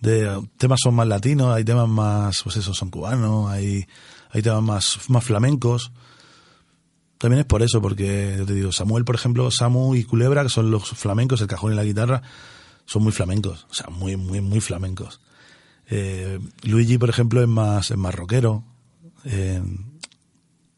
[0.00, 3.86] de temas son más latinos, hay temas más, pues eso, son cubanos, hay,
[4.30, 5.92] hay temas más, más flamencos.
[7.18, 10.48] También es por eso, porque yo te digo, Samuel, por ejemplo, Samu y Culebra, que
[10.48, 12.20] son los flamencos, el cajón y la guitarra,
[12.86, 15.20] son muy flamencos, o sea, muy, muy, muy flamencos.
[15.88, 18.64] Eh, Luigi, por ejemplo, es más, es más rockero.
[19.24, 19.60] Eh,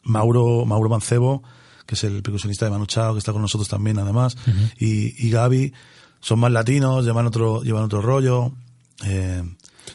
[0.02, 1.42] Mauro, Mauro Mancebo,
[1.86, 4.36] que es el percusionista de Manu Chao, que está con nosotros también, además,
[4.78, 5.72] y, y Gaby,
[6.20, 8.52] son más latinos, llevan otro, llevan otro rollo.
[9.04, 9.42] Eh,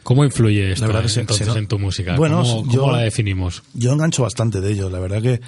[0.03, 2.15] ¿Cómo influye esto La verdad que se- entonces se en tu música?
[2.15, 3.63] Bueno, ¿Cómo, cómo yo- la definimos?
[3.73, 5.41] yo engancho bastante de ellos, la verdad que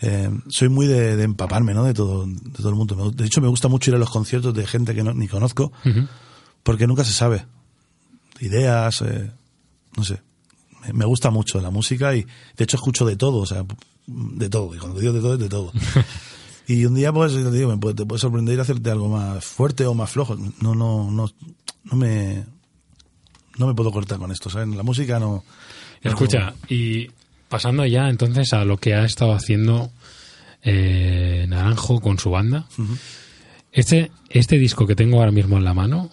[0.00, 1.84] eh, soy muy de, de empaparme, ¿no?
[1.84, 3.10] De todo, de todo el mundo.
[3.10, 5.72] De hecho, me gusta mucho ir a los conciertos de gente que no, ni conozco,
[5.84, 6.06] Ujú.
[6.62, 7.46] porque nunca se sabe.
[8.40, 9.30] Ideas, eh,
[9.96, 10.20] no sé,
[10.86, 12.22] me, me gusta mucho la música y
[12.56, 13.64] de hecho escucho de todo, o sea,
[14.06, 15.72] de todo, y cuando digo de todo es de todo.
[16.68, 19.94] y un día pues te digo, te puede sorprender y hacerte algo más fuerte o
[19.94, 20.36] más flojo.
[20.60, 21.28] No, no, no,
[21.84, 22.44] no me,
[23.56, 24.68] no me puedo cortar con esto, ¿sabes?
[24.76, 25.42] La música no.
[26.00, 27.08] Escucha, y
[27.48, 29.90] pasando ya entonces a lo que ha estado haciendo
[30.62, 32.66] eh, Naranjo con su banda.
[33.72, 36.10] Este, este disco que tengo ahora mismo en la mano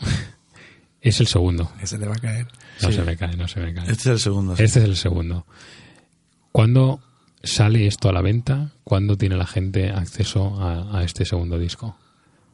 [1.01, 1.71] es el segundo.
[1.81, 2.47] Ese te va a caer.
[2.81, 2.95] No Sí.
[2.97, 3.83] se me cae, no se me cae.
[3.85, 4.55] Este es el segundo.
[4.57, 4.63] sí.
[4.63, 5.45] Este es el segundo.
[6.51, 6.99] ¿Cuándo
[7.43, 8.71] sale esto a la venta?
[8.83, 11.97] ¿Cuándo tiene la gente acceso a, a este segundo disco?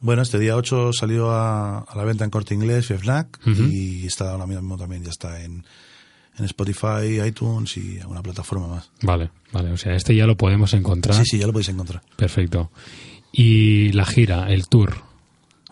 [0.00, 4.04] Bueno, este día 8 salió a, a la venta en Corte Inglés y FNAC y
[4.06, 5.64] está ahora mismo también, ya está en,
[6.38, 8.90] en Spotify, iTunes y alguna plataforma más.
[9.02, 9.70] Vale, vale.
[9.72, 11.14] O sea, este ya lo podemos encontrar.
[11.16, 12.02] Sí, sí, ya lo podéis encontrar.
[12.16, 12.70] Perfecto.
[13.32, 14.94] Y la gira, el tour.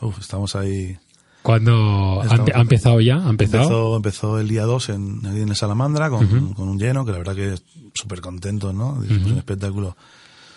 [0.01, 0.96] Uf, estamos ahí.
[1.42, 3.16] ¿Cuándo ha, Estamos- ha empezado ya?
[3.16, 3.62] ¿Ha empezado?
[3.62, 7.18] Empezó, empezó el día 2 en, en el Salamandra con, con un lleno, que la
[7.18, 7.55] verdad que
[7.94, 9.03] súper contentos, ¿no?
[9.05, 9.96] Hicimos un espectáculo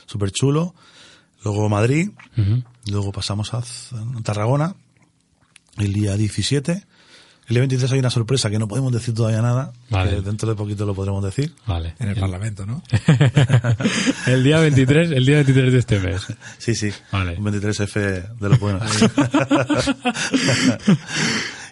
[0.06, 0.76] súper chulo.
[1.44, 2.64] Luego Madrid, Ujú.
[2.92, 3.64] luego pasamos a
[4.24, 4.76] Tarragona
[5.78, 6.84] el día 17.
[7.48, 9.74] El día 23 hay una sorpresa que no podemos decir todavía nada.
[9.90, 10.12] Vale.
[10.12, 11.54] que dentro de poquito lo podremos decir.
[11.66, 11.96] Vale.
[12.00, 12.82] En el Parlamento, ¿no?
[14.28, 16.26] el día 23, el día 23 de este mes.
[16.58, 16.92] Sí, sí.
[17.12, 17.38] Vale.
[17.38, 18.84] Un 23F de los buenos.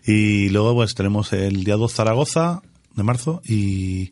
[0.05, 2.61] y luego pues tenemos el día 2 Zaragoza
[2.95, 4.11] de marzo y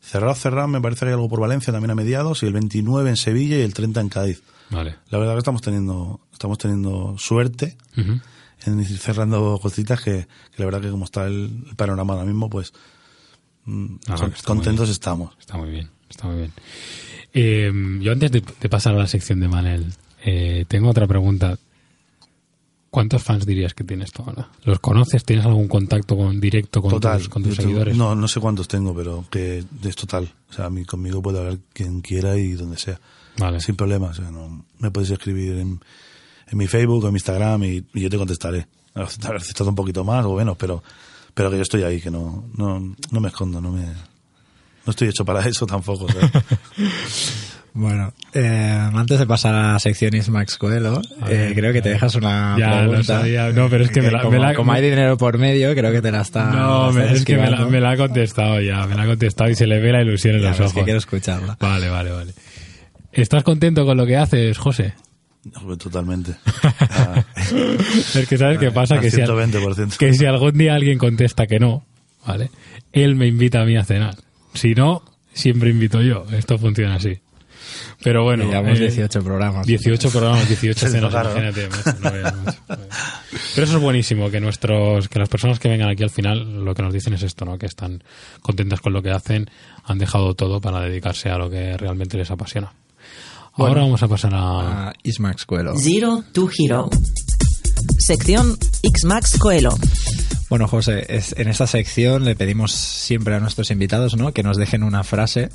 [0.00, 3.08] cerrado, cerrado, me parece que hay algo por Valencia también a mediados y el 29
[3.10, 4.42] en Sevilla y el 30 en Cádiz.
[4.70, 4.96] Vale.
[5.08, 8.20] La verdad que estamos teniendo, estamos teniendo suerte Ujú.
[8.64, 12.26] En ir cerrando cositas que, que la verdad que como está el, el panorama ahora
[12.26, 12.72] mismo, pues
[13.64, 15.36] mm, Ah, está contentos estamos.
[15.38, 16.52] Está muy bien, está muy bien.
[17.34, 19.92] Eh, yo antes de, de pasar a la sección de Manel,
[20.24, 21.58] eh, tengo otra pregunta.
[22.90, 24.48] ¿Cuántos fans dirías que tienes tú ahora?
[24.64, 25.22] ¿Los conoces?
[25.22, 27.18] ¿Tienes algún contacto con, directo con total.
[27.18, 27.94] tus, con tus seguidores?
[27.94, 30.32] No, no sé cuántos tengo, pero que es total.
[30.48, 32.98] O sea, a mí, conmigo puede hablar quien quiera y donde sea.
[33.36, 33.60] Vale.
[33.60, 34.06] Sin problema.
[34.06, 35.80] O sea, no, me puedes escribir en,
[36.50, 38.66] en mi Facebook o en mi Instagram y, y yo te contestaré.
[38.94, 40.82] A veces a veces tarda un poquito más o menos, pero,
[41.34, 45.08] pero que yo estoy ahí, que no, no, no me escondo, no me, no estoy
[45.08, 46.06] hecho para eso tampoco.
[46.08, 46.30] ¿sabes?
[47.74, 52.16] Bueno, eh, antes de pasar a la sección Ismax Coelho, eh, creo que te dejas
[52.16, 53.18] una Ya, lo pregunta.
[53.20, 53.52] sabía.
[53.52, 55.92] No, pero es que me la- como, me la- como hay dinero por medio, creo
[55.92, 56.46] que te la está.
[56.50, 57.70] No, la es que me la, esquivando.
[57.70, 60.34] me la ha contestado ya, me la ha contestado y se le ve la ilusión
[60.36, 60.74] en Ya, los es ojos.
[60.74, 61.56] que quiero escucharla.
[61.60, 62.32] Vale, vale, vale.
[63.12, 64.94] ¿Estás contento con lo que haces, José?
[65.78, 66.34] Totalmente.
[66.62, 67.24] Ah,
[68.14, 69.96] Es que sabes qué pasa, al que si, al- 120%.
[69.96, 71.84] que si algún día alguien contesta que no,
[72.26, 72.50] ¿vale?
[72.92, 74.16] Él me invita a mí a cenar.
[74.54, 76.24] Si no, siempre invito yo.
[76.32, 77.18] Esto funciona así.
[78.02, 78.44] Pero bueno.
[78.44, 79.66] Llevamos eh, 18 programas.
[79.66, 81.68] 18 programas, 18 Se cenas, imagínate.
[81.68, 82.52] no.
[83.54, 86.74] Pero eso es buenísimo, que nuestros, que las personas que vengan aquí al final lo
[86.74, 87.58] que nos dicen es esto, ¿no?
[87.58, 88.02] Que están
[88.40, 89.50] contentas con lo que hacen,
[89.84, 92.72] han dejado todo para dedicarse a lo que realmente les apasiona.
[93.58, 94.88] Ahora vamos a pasar a...
[94.88, 95.74] a Ismax Coelho.
[95.76, 96.88] Zero to Hero.
[97.98, 99.70] Sección X-Max Coelho.
[100.48, 104.32] Bueno, José, es- en esta sección le pedimos siempre a nuestros invitados ¿no?
[104.32, 105.50] que nos dejen una frase,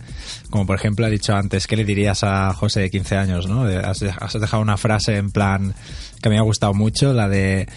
[0.52, 3.48] como por ejemplo ha dicho antes, ¿qué le dirías a José de 15 años?
[3.48, 3.64] ¿no?
[3.64, 5.74] Has, has dejado una frase en plan
[6.22, 7.68] que me ha gustado mucho, la de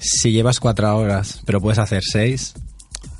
[0.00, 2.52] si llevas cuatro horas pero puedes hacer seis,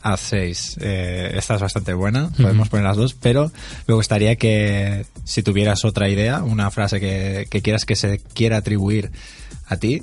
[0.06, 0.76] haz seis.
[0.80, 3.50] Eh, esta es bastante buena, podemos poner las dos, pero
[3.88, 8.58] me gustaría que si tuvieras otra idea, una frase que, que quieras que se quiera
[8.58, 9.10] atribuir
[9.66, 10.02] a ti,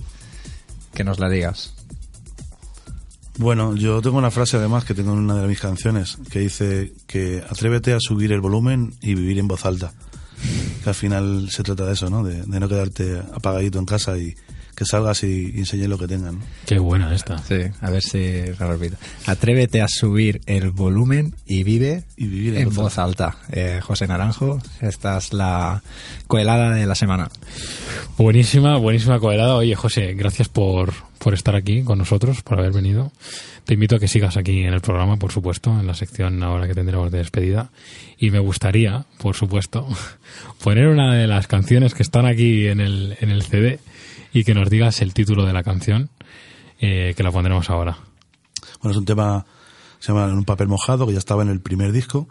[0.94, 1.74] que nos la digas.
[3.38, 6.94] Bueno, yo tengo una frase además que tengo en una de mis canciones que dice
[7.08, 9.94] que atrévete a subir el volumen y vivir en voz alta.
[10.84, 12.24] Que al final se trata de eso, ¿no?
[12.24, 14.36] De, de no quedarte apagadito en casa y
[14.76, 16.40] que salgas y, y enseñes lo que tengan.
[16.40, 16.46] ¿no?
[16.66, 17.38] Qué buena esta.
[17.40, 18.98] Sí, a ver si repito.
[19.26, 23.38] Atrévete a subir el volumen y vive Y vivir en voz alta.
[23.52, 25.82] Eh, José Naranjo, esta es la
[26.28, 27.30] coelada de la semana.
[28.18, 29.56] Buenísima, buenísima coelada.
[29.56, 33.12] Oye, José, gracias por, por estar aquí con nosotros, por haber venido.
[33.66, 36.68] Te invito a que sigas aquí en el programa, por supuesto, en la sección ahora
[36.68, 37.70] que tendremos de despedida.
[38.18, 39.88] Y me gustaría, por supuesto,
[40.64, 43.80] poner una de las canciones que están aquí en el, en el CD
[44.34, 46.10] y que nos digas el título de la canción,
[46.80, 47.98] eh, que la pondremos ahora.
[48.82, 49.46] Bueno, es un tema,
[50.00, 52.28] se llama En un papel mojado, que ya estaba en el primer disco,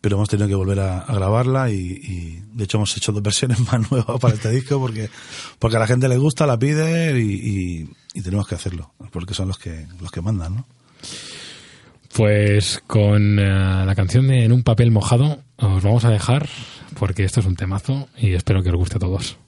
[0.00, 3.22] pero hemos tenido que volver a, a grabarla y, y, de hecho hemos hecho dos
[3.22, 5.10] versiones más nuevas para este disco porque,
[5.58, 9.34] porque a la gente le gusta, la pide y, y- y tenemos que hacerlo, porque
[9.34, 10.66] son los que, los que mandan, ¿no?
[12.14, 16.48] Pues con eh, la canción de En un papel mojado os vamos a dejar
[16.98, 19.38] porque esto es un temazo y espero que os guste a todos.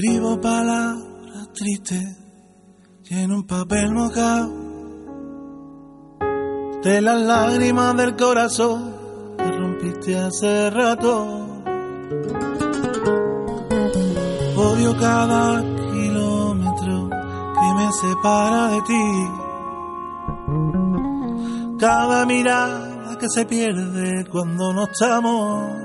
[0.00, 2.16] Escribo palabras tristes
[3.10, 4.48] en un papel mojado
[6.84, 8.94] de las lágrimas del corazón
[9.36, 11.26] que rompiste hace rato.
[14.56, 19.26] Odio cada kilómetro que me separa de ti.
[21.80, 25.77] Cada mirada que se pierde cuando no estamos.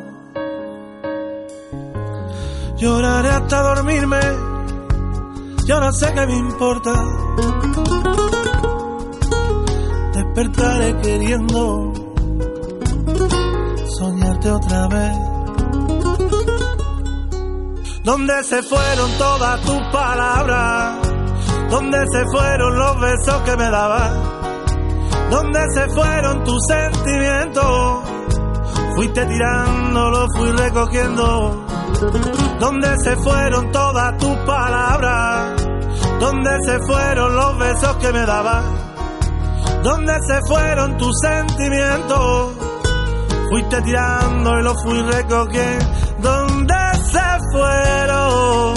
[2.84, 4.20] Lloraré hasta dormirme,
[5.66, 6.92] yo no sé qué me importa.
[10.12, 11.94] Despertaré queriendo
[13.88, 15.18] soñarte otra vez.
[18.04, 21.08] ¿Dónde se fueron todas tus palabras?
[21.70, 24.12] ¿Dónde se fueron los besos que me dabas?
[25.32, 28.00] ¿Dónde se fueron tus sentimientos?
[28.98, 31.63] Fuiste tirando, lo fui recogiendo.
[32.60, 35.64] ¿Dónde se fueron todas tus palabras?
[36.20, 38.64] ¿Dónde se fueron los besos que me dabas?
[39.84, 42.54] ¿Dónde se fueron tus sentimientos?
[43.50, 45.86] Fuiste tirando y lo fui recogiendo.
[46.20, 46.76] ¿Dónde
[47.12, 48.74] se fueron?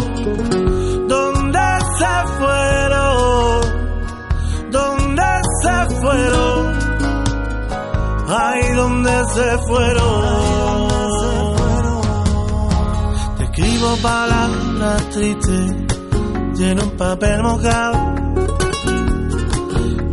[1.09, 1.61] ¿Dónde
[1.98, 3.61] se fueron?
[4.70, 5.22] ¿Dónde
[5.62, 6.79] se fueron?
[8.29, 10.95] Ay, ¿dónde se fueron?
[13.59, 15.73] Escribo palabras tristes
[16.59, 18.14] lleno un papel mojado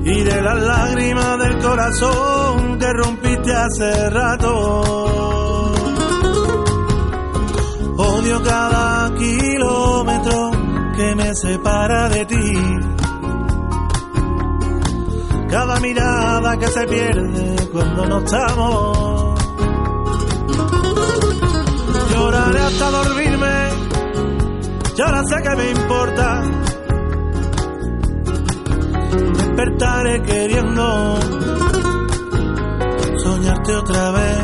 [0.06, 5.74] y de las lágrimas del corazón que rompiste hace rato.
[7.98, 10.52] Odio cada kilómetro
[10.96, 12.54] que me separa de ti.
[15.50, 19.24] Cada mirada que se pierde cuando no estamos.
[22.14, 23.13] Lloraré hasta dormirme,
[24.96, 26.44] yo no sé qué me importa.
[29.38, 31.20] Despertaré queriendo
[33.18, 34.44] soñarte otra vez.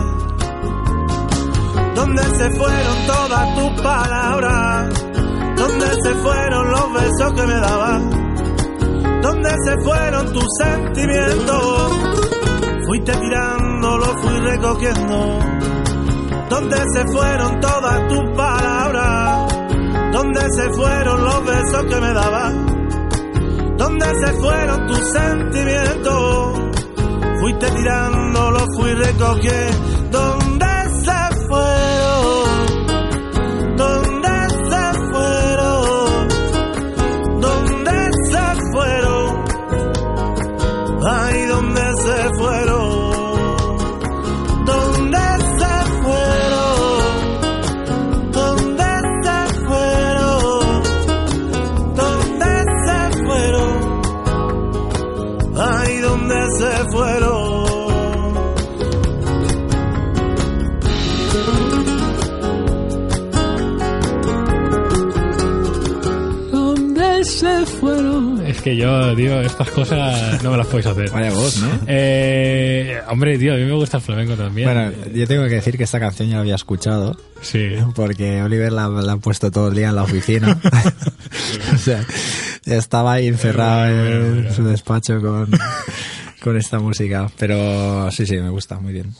[1.95, 4.89] ¿Dónde se fueron todas tus palabras?
[5.55, 8.01] ¿Dónde se fueron los besos que me dabas?
[9.21, 11.91] ¿Dónde se fueron tus sentimientos?
[12.87, 15.39] Fuiste tirando, lo fui recogiendo.
[16.49, 19.38] ¿Dónde se fueron todas tus palabras?
[20.21, 22.53] ¿Dónde se fueron los besos que me dabas?
[23.77, 26.59] ¿Dónde se fueron tus sentimientos?
[27.39, 30.48] Fuiste tirando, lo fui recogiendo.
[68.69, 71.09] Que yo, tío, estas cosas no me las podéis hacer.
[71.09, 71.69] Vaya voz, ¿no?
[71.87, 74.67] Eh, hombre, tío, a mí me gusta el flamenco también.
[74.71, 77.17] Bueno, yo tengo que decir que esta canción ya la había escuchado.
[77.41, 77.69] sí.
[77.95, 80.59] Porque Oliver la, la han puesto todo el día en la oficina.
[81.73, 82.05] o sea,
[82.65, 85.49] estaba ahí encerrado en su despacho con,
[86.41, 87.27] con esta música.
[87.39, 89.15] Pero sí, sí, me gusta, muy bien.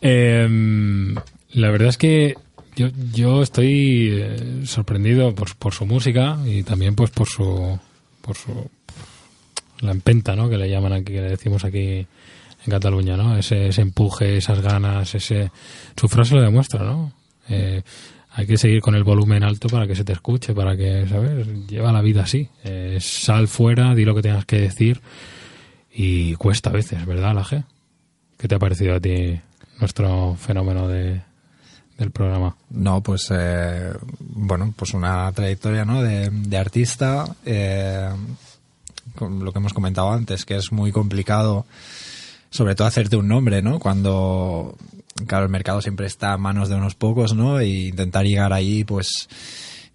[0.00, 1.14] Eh,
[1.54, 2.36] la verdad es que
[2.76, 7.80] yo, yo estoy eh, sorprendido por, por su música y también pues por su
[8.28, 8.52] por su
[9.80, 10.50] la empenta, ¿no?
[10.50, 12.06] Que le llaman aquí, que le decimos aquí
[12.66, 13.38] en Cataluña, ¿no?
[13.38, 15.50] Ese, empuje, esas ganas, ese
[15.96, 17.12] su frase lo demuestra, ¿no?
[17.48, 17.80] Eh,
[18.32, 21.46] hay que seguir con el volumen alto para que se te escuche, para que, ¿sabes?
[21.68, 22.50] Lleva la vida así.
[22.64, 25.00] Eh, sal fuera, di lo que tengas que decir
[25.90, 27.64] y cuesta a veces, ¿verdad, la G?
[28.36, 29.40] ¿Qué te ha parecido a ti
[29.80, 31.22] nuestro fenómeno de,
[31.98, 32.56] del programa?
[32.70, 36.02] No, pues eh, bueno, pues una trayectoria ¿no?
[36.02, 38.08] de, de artista, eh,
[39.16, 41.66] con lo que hemos comentado antes, que es muy complicado,
[42.50, 43.80] sobre todo hacerte un nombre, ¿no?
[43.80, 44.76] Cuando,
[45.26, 47.60] claro, el mercado siempre está a manos de unos pocos, ¿no?
[47.60, 49.28] Y intentar llegar ahí, pues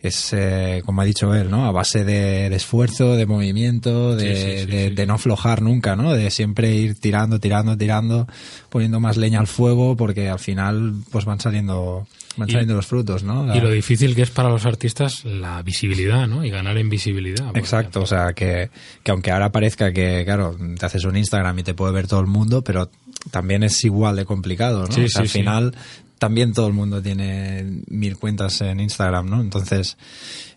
[0.03, 1.65] es, eh, como ha dicho él, ¿no?
[1.65, 5.61] A base de, de esfuerzo, de movimiento, de, Sí, sí, sí, de- de no aflojar
[5.61, 6.13] nunca, ¿no?
[6.13, 8.27] De siempre ir tirando, tirando, tirando,
[8.69, 12.85] poniendo más leña al fuego, porque al final, pues van saliendo, van Y- saliendo los
[12.85, 13.45] frutos, ¿no?
[13.45, 16.43] La- Y lo difícil que es para los artistas la visibilidad, ¿no?
[16.43, 17.55] Y ganar en visibilidad.
[17.55, 18.69] Exacto, o sea, que,
[19.03, 22.19] que aunque ahora parezca que, claro, te haces un Instagram y te puede ver todo
[22.19, 22.89] el mundo, pero
[23.31, 25.03] también es igual de complicado, ¿no?
[25.05, 25.73] O sea, al final
[26.23, 29.41] también todo el mundo tiene mil cuentas en Instagram, ¿no?
[29.41, 29.97] Entonces,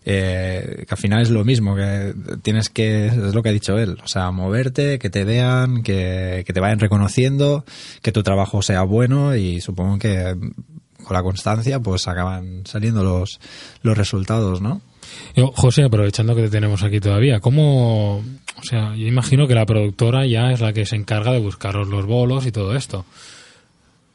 [0.04, 3.76] eh, que al final es lo mismo, que tienes que, es lo que ha dicho
[3.76, 7.64] él, o sea, moverte, que te vean, que, que te vayan reconociendo,
[8.00, 10.36] que tu trabajo sea bueno y supongo que
[11.02, 13.40] con la constancia pues acaban saliendo los,
[13.82, 14.82] los resultados, ¿no?
[15.34, 18.18] Yo, José, aprovechando que te tenemos aquí todavía, ¿cómo...?
[18.18, 21.88] O sea, yo imagino que la productora ya es la que se encarga de buscaros
[21.88, 23.04] los bolos y todo esto.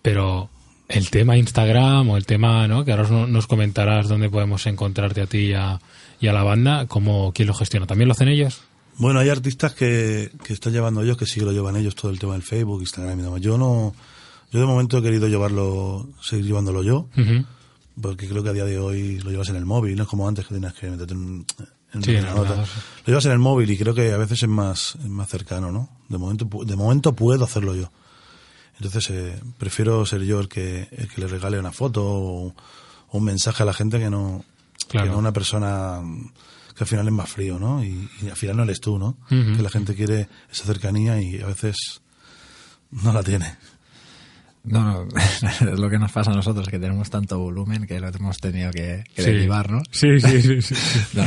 [0.01, 0.49] Pero
[0.91, 2.83] el tema Instagram o el tema, ¿no?
[2.85, 5.79] Que ahora nos- comentarás dónde podemos encontrarte a ti y a,
[6.19, 7.87] y a la banda, ¿cómo, ¿quién lo gestiona?
[7.87, 8.61] ¿También lo hacen ellos?
[8.97, 12.11] Bueno, hay artistas que, que están llevando ellos, que sí que lo llevan ellos, todo
[12.11, 13.41] el tema del Facebook, Instagram y demás.
[13.41, 13.95] Yo no,
[14.51, 17.07] yo de momento he querido llevarlo, seguir llevándolo yo,
[17.99, 20.27] porque creo que a día de hoy lo llevas en el móvil, no es como
[20.27, 21.45] antes que tenías que meterte en,
[21.93, 22.55] en Sí, una nota.
[22.55, 22.65] Lo
[23.07, 25.89] llevas en el móvil y creo que a veces es más, es más cercano, ¿no?
[26.09, 27.91] De momento, de momento puedo hacerlo yo.
[28.83, 32.47] Entonces, eh, prefiero ser yo el que, el que le regale una foto o,
[33.09, 34.43] o un mensaje a la gente que no,
[34.87, 35.05] Claro.
[35.07, 36.31] que no una persona mm,
[36.75, 37.83] que al final es más frío, ¿no?
[37.83, 39.17] Y, y al final no eres tú, ¿no?
[39.29, 42.01] Que la gente quiere esa cercanía y a veces
[42.91, 43.55] no la tiene.
[44.63, 45.07] No, no,
[45.71, 48.71] es lo que nos pasa a nosotros, que tenemos tanto volumen que lo hemos tenido
[48.71, 49.31] que, que Sí.
[49.31, 49.81] derivar, ¿no?
[49.91, 50.61] Sí, sí, sí.
[50.61, 50.99] sí, sí.
[51.13, 51.25] No.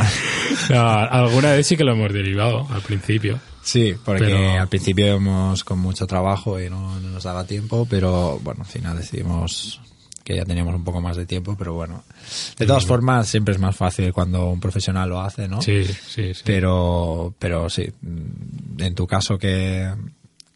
[0.71, 3.41] No, alguna vez sí que lo hemos derivado al principio.
[3.63, 7.87] Sí, porque Pero- al principio íbamos con mucho trabajo y no, no nos daba tiempo,
[7.91, 9.81] pero bueno, al final decidimos
[10.23, 12.03] que ya teníamos un poco más de tiempo, pero bueno.
[12.57, 15.61] De todas formas, siempre es más fácil cuando un profesional lo hace, ¿no?
[15.61, 16.43] Sí, sí, sí.
[16.47, 17.91] Pero, pero sí,
[18.79, 19.91] en tu caso que,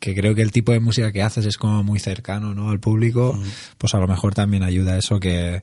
[0.00, 2.70] que creo que el tipo de música que haces es como muy cercano, ¿no?
[2.70, 3.38] Al público,
[3.78, 5.62] pues a lo mejor también ayuda eso que,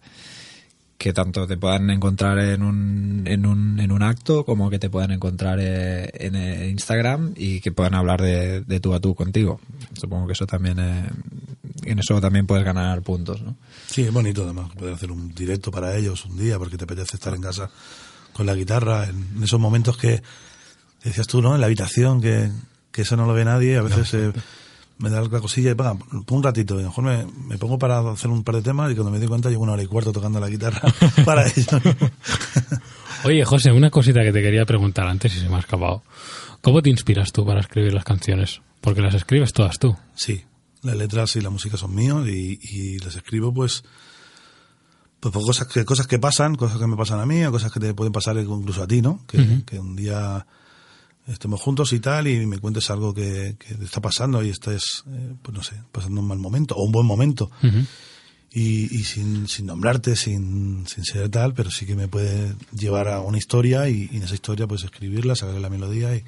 [0.97, 4.89] que tanto te puedan encontrar en un, en un, en un acto como que te
[4.89, 9.15] puedan encontrar eh, en eh, Instagram y que puedan hablar de, de tú a tú
[9.15, 9.59] contigo.
[9.93, 11.09] Supongo que eso también, eh,
[11.83, 13.55] en eso también puedes ganar puntos, ¿no?
[13.87, 17.15] Sí, es bonito además poder hacer un directo para ellos un día porque te apetece
[17.15, 17.69] estar en casa
[18.33, 20.21] con la guitarra en esos momentos que
[21.03, 21.55] decías tú, ¿no?
[21.55, 22.49] En la habitación que,
[22.95, 24.31] que eso no lo ve nadie, a veces eh,
[24.99, 27.77] me da la cosilla y pon un ratito, y a lo mejor me, me pongo
[27.77, 29.85] para hacer un par de temas y cuando me doy cuenta llevo una hora y
[29.85, 30.81] cuarto tocando la guitarra
[31.25, 31.67] para ellos.
[33.25, 36.03] Oye, José, una cosita que te quería preguntar antes y se me ha escapado.
[36.61, 38.61] ¿Cómo te inspiras tú para escribir las canciones?
[38.79, 39.97] Porque las escribes todas tú.
[40.15, 40.45] Sí,
[40.81, 43.83] las letras y la música son míos y, y las escribo pues
[45.19, 47.71] pues por cosas que cosas que pasan, cosas que me pasan a mí, o cosas
[47.71, 49.25] que te pueden pasar incluso a ti, ¿no?
[49.27, 50.45] Que, que un día
[51.27, 55.03] estemos juntos y tal y me cuentes algo que, que te está pasando y estés,
[55.11, 57.49] eh, pues no sé, pasando un mal momento o un buen momento.
[58.57, 63.09] Y, y sin, sin nombrarte, sin, sin ser tal, pero sí que me puede llevar
[63.09, 66.23] a una historia y, y en esa historia pues escribirla, sacarle la melodía y,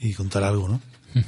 [0.00, 0.80] y contar algo, ¿no?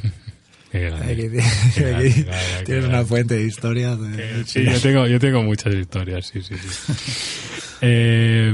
[2.65, 3.99] Tienes una fuente de historias.
[4.01, 6.93] de- Sí, yo tengo, yo tengo muchas historias, sí, sí, sí.
[7.83, 8.53] Eh,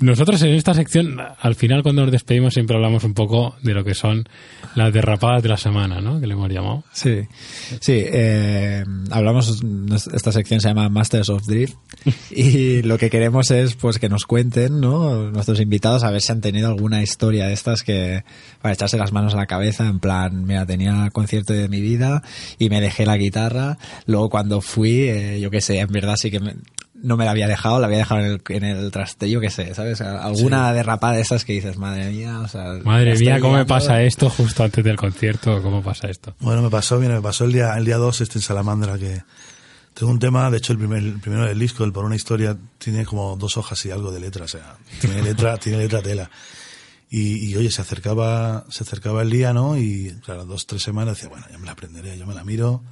[0.00, 3.84] nosotros en esta sección, al final cuando nos despedimos siempre hablamos un poco de lo
[3.84, 4.28] que son
[4.76, 6.20] las derrapadas de la semana, ¿no?
[6.20, 6.84] Que le hemos llamado.
[6.92, 7.22] Sí,
[7.80, 8.02] sí.
[8.06, 9.60] eh, hablamos,
[10.12, 11.74] esta sección se llama Masters of Drift
[12.30, 15.30] y lo que queremos es pues que nos cuenten, ¿no?
[15.30, 18.22] Nuestros invitados a ver si han tenido alguna historia de estas que
[18.62, 22.22] para echarse las manos a la cabeza en plan, mira, tenía concierto de mi vida
[22.58, 26.30] y me dejé la guitarra, luego cuando fui, eh, yo qué sé, en verdad sí
[26.30, 26.54] que me-
[27.02, 29.50] no me la había dejado, la había dejado en el, en el traste, yo qué
[29.50, 30.00] sé, ¿sabes?
[30.00, 32.64] Alguna derrapada de estas que dices, madre mía, o sea...
[32.84, 33.74] Madre mía, ¿cómo me liando".
[33.74, 35.62] pasa esto justo antes del concierto?
[35.62, 36.34] ¿Cómo pasa esto?
[36.40, 39.22] Bueno, me pasó, mira, me pasó el día el día 2 este en Salamandra que
[39.98, 42.56] tengo un tema, de hecho el, primer, el primero del disco, el por una historia,
[42.78, 46.30] tiene como dos hojas y algo de letra, o sea, tiene letra, tiene letra tela.
[47.10, 49.78] Y, y, oye, se acercaba, se acercaba el día, ¿no?
[49.78, 52.84] Y claro, dos, tres semanas decía, bueno, ya me la aprenderé, yo me la miro,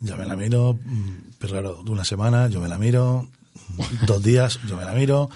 [0.00, 3.28] ya me la miro, mm, pero claro, una semana, yo me la miro,
[4.06, 5.30] dos días, yo me la miro,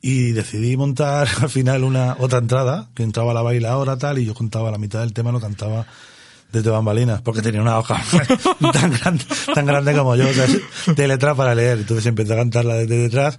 [0.00, 4.24] y decidí montar al final una otra entrada, que entraba la baila ahora tal, y
[4.24, 5.86] yo contaba la mitad del tema, lo cantaba
[6.52, 8.02] desde bambalinas, porque tenía una hoja
[8.72, 9.24] tan grande,
[9.54, 10.24] tan grande como yo,
[10.94, 11.78] de letra para leer.
[11.78, 13.38] Entonces empecé a cantarla desde detrás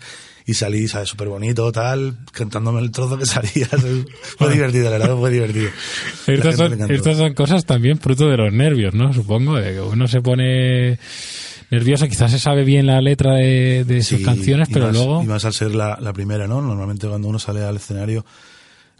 [0.49, 1.09] y salí, ¿sabes?
[1.09, 3.67] Súper bonito, tal, cantándome el trozo que salía.
[4.37, 5.69] Fue divertido, la verdad, fue divertido.
[6.27, 9.13] Estas son, estas cosas también fruto de los nervios, ¿no?
[9.13, 10.99] Supongo, de que uno se pone
[11.71, 15.23] nervioso, quizás se sabe bien la letra de, de sus Sí, canciones, pero más- luego...
[15.23, 16.61] Y más al ser la, la primera, ¿no?
[16.61, 18.25] Normalmente cuando uno sale al escenario,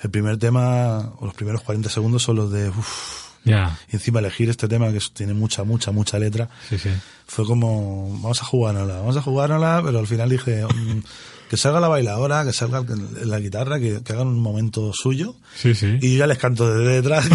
[0.03, 2.69] el primer tema, o los primeros 40 segundos son los de...
[2.69, 6.89] Uf, Ya, y encima elegir este tema que tiene mucha, mucha, mucha letra, sí, sí.
[7.25, 10.99] fue como, vamos a jugárnosla, vamos a jugárnosla, pero al final dije, mm,
[11.49, 12.83] que salga la bailadora, que salga
[13.25, 15.35] la guitarra, que, que hagan un momento suyo.
[15.55, 15.97] Sí, sí.
[15.99, 17.27] Y yo ya les canto desde detrás,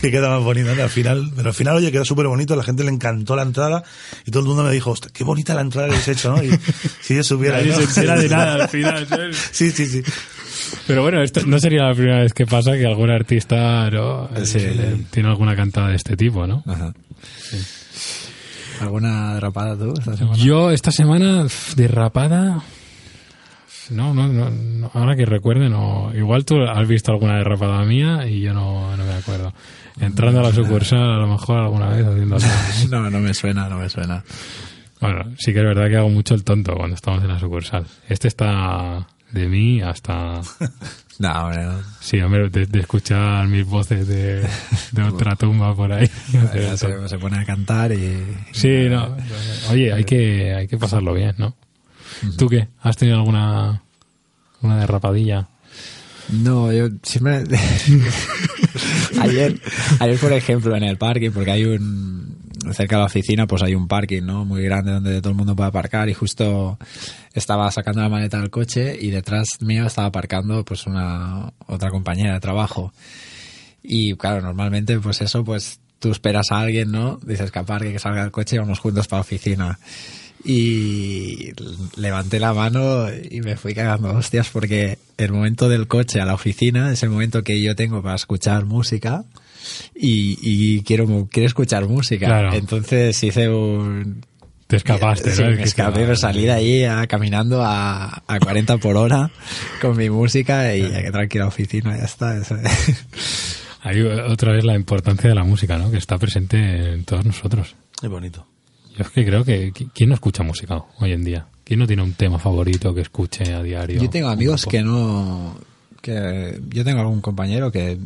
[0.00, 0.82] que queda más bonito ¿no?
[0.82, 1.30] al final.
[1.36, 3.84] Pero al final, oye, quedó súper bonito, la gente le encantó la entrada
[4.26, 6.42] y todo el mundo me dijo, "Hostia, qué bonita la entrada que habéis hecho, ¿no?
[6.42, 6.50] Y
[7.00, 7.58] si yo supiera...
[7.58, 7.76] Nadie ¿no?
[7.76, 9.36] se entera de nada al final, ¿sabes?
[9.52, 10.02] Sí, sí, sí.
[10.88, 14.28] Pero bueno, esto no sería la primera vez que pasa que algún artista ¿no?
[14.44, 14.58] Sí.
[14.60, 16.64] Eh, tiene alguna cantada de este tipo, ¿no?
[16.66, 16.92] Ajá.
[18.80, 20.36] ¿Alguna derrapada tú esta semana?
[20.38, 21.46] Yo esta semana
[21.76, 22.64] derrapada...
[23.90, 26.12] No, no, no, no, ahora que recuerde, no.
[26.14, 29.52] Igual tú has visto alguna derrapada mía y yo no, no me acuerdo.
[30.00, 32.48] Entrando a la sucursal, a lo mejor alguna vez haciendo algo.
[32.90, 34.24] No, no me suena, no me suena.
[35.00, 37.84] Bueno, sí que es verdad que hago mucho el tonto cuando estamos en la sucursal.
[38.08, 40.40] Este está de mí hasta...
[41.18, 41.78] No, hombre, no.
[42.00, 44.40] Sí, hombre, de, de escuchar mis voces de,
[44.92, 46.06] de otra tumba por ahí.
[46.08, 48.26] Se, se pone a cantar y...
[48.50, 49.14] Sí, no.
[49.70, 51.54] Oye, hay que, hay que pasarlo bien, ¿no?
[52.36, 52.68] ¿Tú qué?
[52.80, 53.82] ¿Has tenido alguna
[54.62, 55.48] una derrapadilla?
[56.30, 57.44] No, yo siempre...
[59.20, 59.60] ayer,
[59.98, 62.22] ayer, por ejemplo, en el parking, porque hay un...
[62.72, 64.44] Cerca de la oficina, pues hay un parking, ¿no?
[64.44, 66.78] Muy grande donde todo el mundo puede aparcar y justo
[67.34, 72.34] estaba sacando la maleta del coche y detrás mío estaba aparcando pues una otra compañera
[72.34, 72.92] de trabajo.
[73.82, 77.18] Y claro, normalmente pues eso, pues tú esperas a alguien, ¿no?
[77.26, 79.78] Dices que aparque, que salga el coche y vamos juntos para la oficina.
[80.44, 81.52] Y
[81.96, 86.34] levanté la mano y me fui cagando hostias porque el momento del coche a la
[86.34, 89.24] oficina es el momento que yo tengo para escuchar música
[89.94, 92.26] y, y quiero, quiero escuchar música.
[92.26, 92.54] Claro.
[92.54, 94.24] Entonces hice un...
[94.66, 95.50] Te escapaste, Sí, ¿no?
[95.50, 99.30] me escapé, me salí de ahí a- caminando a, a 40 por hora
[99.82, 102.40] con mi música y ya que tranquila oficina, ya está.
[103.82, 105.90] Hay otra vez la importancia de la música, ¿no?
[105.90, 106.56] Que está presente
[106.94, 107.76] en todos nosotros.
[108.02, 108.46] Es bonito.
[108.96, 109.72] Yo es que creo que...
[109.94, 111.46] ¿Quién no escucha música hoy en día?
[111.64, 114.00] ¿Quién no tiene un tema favorito que escuche a diario?
[114.02, 115.56] Yo tengo amigos que no.
[116.00, 117.98] que Yo tengo algún compañero que.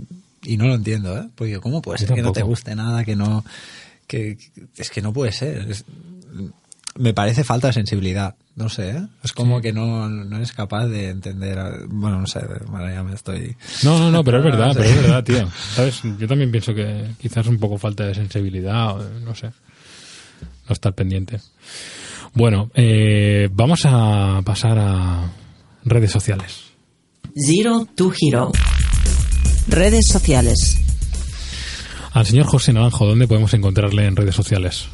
[0.44, 1.26] Y no lo entiendo, ¿eh?
[1.34, 3.44] Porque, ¿cómo puede ser que no te guste nada, que no.
[4.06, 4.38] que
[4.76, 5.68] Es que no puede ser.
[5.70, 5.84] Es-
[6.98, 8.36] me parece falta de sensibilidad.
[8.54, 9.06] No sé, ¿eh?
[9.22, 11.58] Es como que no, no eres capaz de entender.
[11.88, 13.54] Bueno, no sé, bueno, ya me estoy.
[13.82, 14.80] No, no, no, pero es verdad, no sé.
[14.80, 15.48] pero es verdad, tío.
[15.74, 16.00] ¿Sabes?
[16.18, 19.50] Yo también pienso que quizás un poco falta de sensibilidad, o, no sé.
[20.68, 21.40] No estar pendiente.
[22.34, 25.32] Bueno, eh, vamos a pasar a
[25.84, 26.64] redes sociales.
[27.34, 28.52] Zero to Hero.
[29.68, 30.80] Redes sociales.
[32.12, 34.86] Al señor José Naranjo, ¿dónde podemos encontrarle en redes sociales?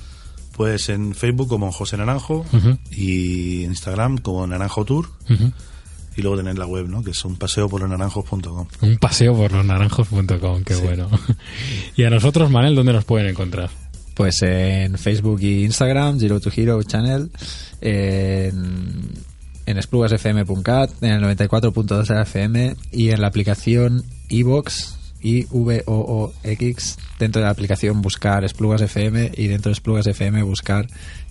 [0.56, 2.44] Pues en Facebook como José Naranjo
[2.90, 5.08] y en Instagram como Naranjo Tour
[6.16, 7.02] y luego tener la web, ¿no?
[7.02, 8.66] Que es un paseo por los naranjos.com.
[8.80, 11.08] Un paseo por los naranjos.com, qué bueno.
[11.96, 13.70] y a nosotros, Manel, ¿dónde nos pueden encontrar?
[14.14, 17.30] Pues en Facebook y Instagram, Zero to Hero Channel,
[17.80, 19.08] en,
[19.66, 26.98] en esplugasfm.cat, en el 94.2 de la FM y en la aplicación iVox y V-O-O-X,
[27.18, 30.86] dentro de la aplicación buscar Esplugas FM y dentro de Esplugas FM buscar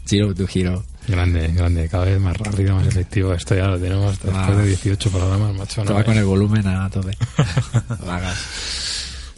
[0.05, 0.83] Zero to Hero.
[1.07, 3.33] Grande, grande, cada vez más rápido, más efectivo.
[3.33, 4.55] Esto ya lo tenemos después Ah.
[4.55, 5.83] de 18 programas, macho.
[5.83, 7.17] ¿no va con el volumen a tope.
[8.05, 8.37] Lo hagas.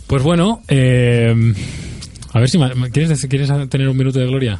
[0.08, 1.54] Pues bueno, eh,
[2.34, 2.58] a ver si
[2.92, 4.60] ¿quieres, ¿quieres tener un minuto de gloria?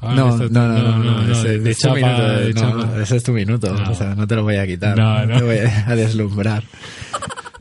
[0.00, 2.74] Ah, No, no, no, no, no, de, ese- de chapa, minuto, de no, chapa.
[2.86, 3.90] no, ese es tu minuto, No.
[3.90, 5.38] o sea, no te lo voy a quitar, No, no.
[5.38, 6.64] te voy a deslumbrar.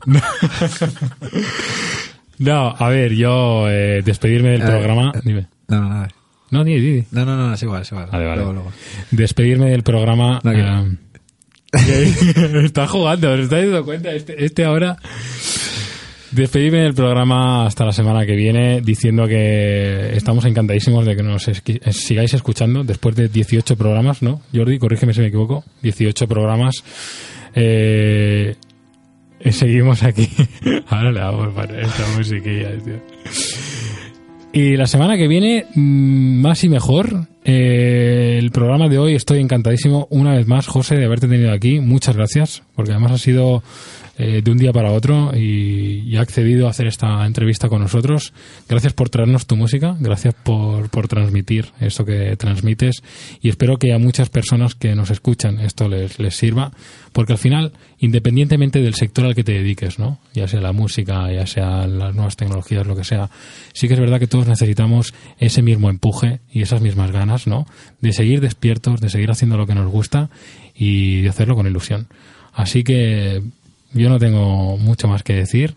[2.39, 5.11] No, a ver, yo eh, despedirme del A ver, programa.
[5.15, 5.47] eh, Dime.
[5.67, 6.07] No, no, no,
[6.51, 7.03] No, di, di.
[7.11, 8.09] no, no, no, es igual, es igual.
[8.11, 8.37] Vale, vale.
[8.37, 8.71] Luego, luego.
[9.11, 10.41] Despedirme del programa.
[10.43, 10.97] No, eh,
[12.65, 14.11] está jugando, ¿os estáis dando cuenta?
[14.11, 14.97] Este, este ahora.
[16.33, 21.47] Despedirme del programa hasta la semana que viene diciendo que estamos encantadísimos de que nos
[21.47, 24.41] esqui- eh, sigáis escuchando después de 18 programas, ¿no?
[24.53, 25.63] Jordi, corrígeme si me equivoco.
[25.83, 26.83] 18 programas.
[27.53, 28.55] Eh,
[29.41, 30.27] eh, seguimos aquí.
[30.87, 32.99] Ahora le vamos a poner esta musiquilla, tío.
[34.53, 37.27] Y la semana que viene, mm, más y mejor.
[37.45, 41.79] Eh, el programa de hoy estoy encantadísimo una vez más, José, de haberte tenido aquí.
[41.79, 43.61] Muchas gracias, porque además ha sido
[44.15, 48.33] eh, de un día para otro y, ha accedido a hacer esta entrevista con nosotros.
[48.69, 53.01] Gracias por traernos tu música, gracias por, por transmitir esto que transmites
[53.41, 56.71] y espero que a muchas personas que nos escuchan esto les, les sirva,
[57.13, 60.19] porque al final, independientemente del sector al que te dediques, ¿no?
[60.35, 63.31] ya sea la música, ya sea las nuevas tecnologías, lo que sea,
[63.73, 67.65] sí que es verdad que todos necesitamos ese mismo empuje y esas mismas ganas, ¿no?
[68.01, 70.29] De seguir despiertos, de seguir haciendo lo que nos gusta
[70.75, 72.07] y de hacerlo con ilusión.
[72.53, 73.41] Así que
[73.93, 75.75] yo no tengo mucho más que decir.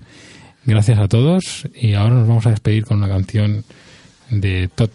[0.64, 3.64] Gracias a todos y ahora nos vamos a despedir con una canción
[4.30, 4.90] de Todd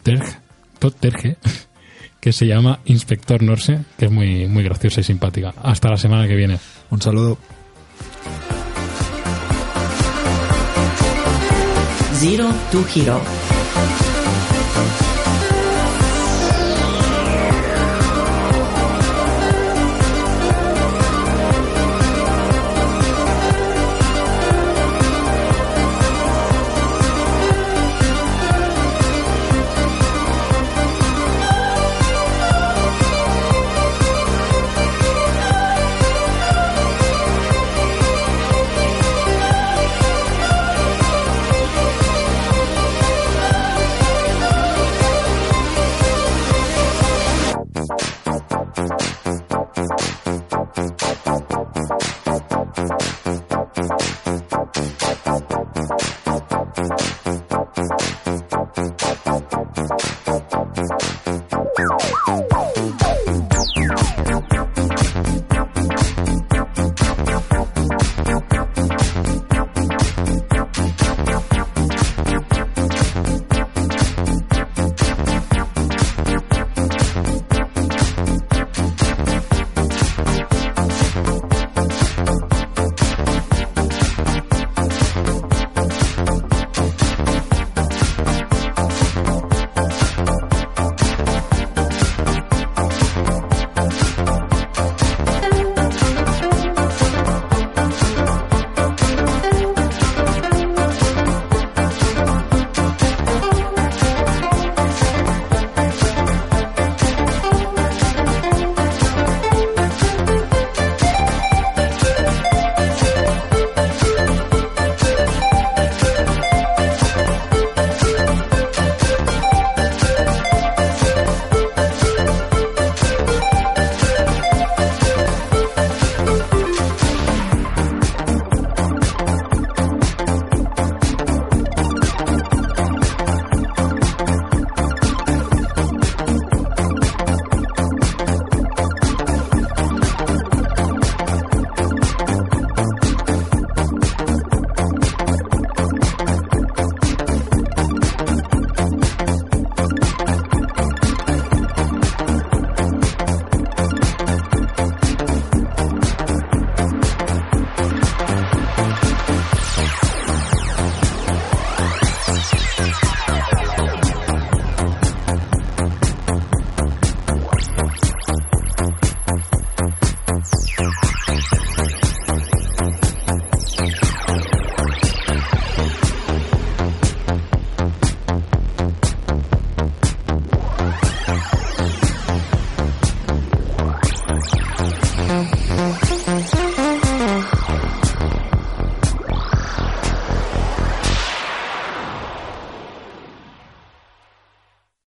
[0.99, 1.37] Terge,
[2.19, 5.53] que se llama Inspector Norse, que es muy, muy graciosa y simpática.
[5.61, 6.59] Hasta la semana que viene.
[6.89, 7.37] Un saludo.
[12.19, 13.21] Zero to Hero.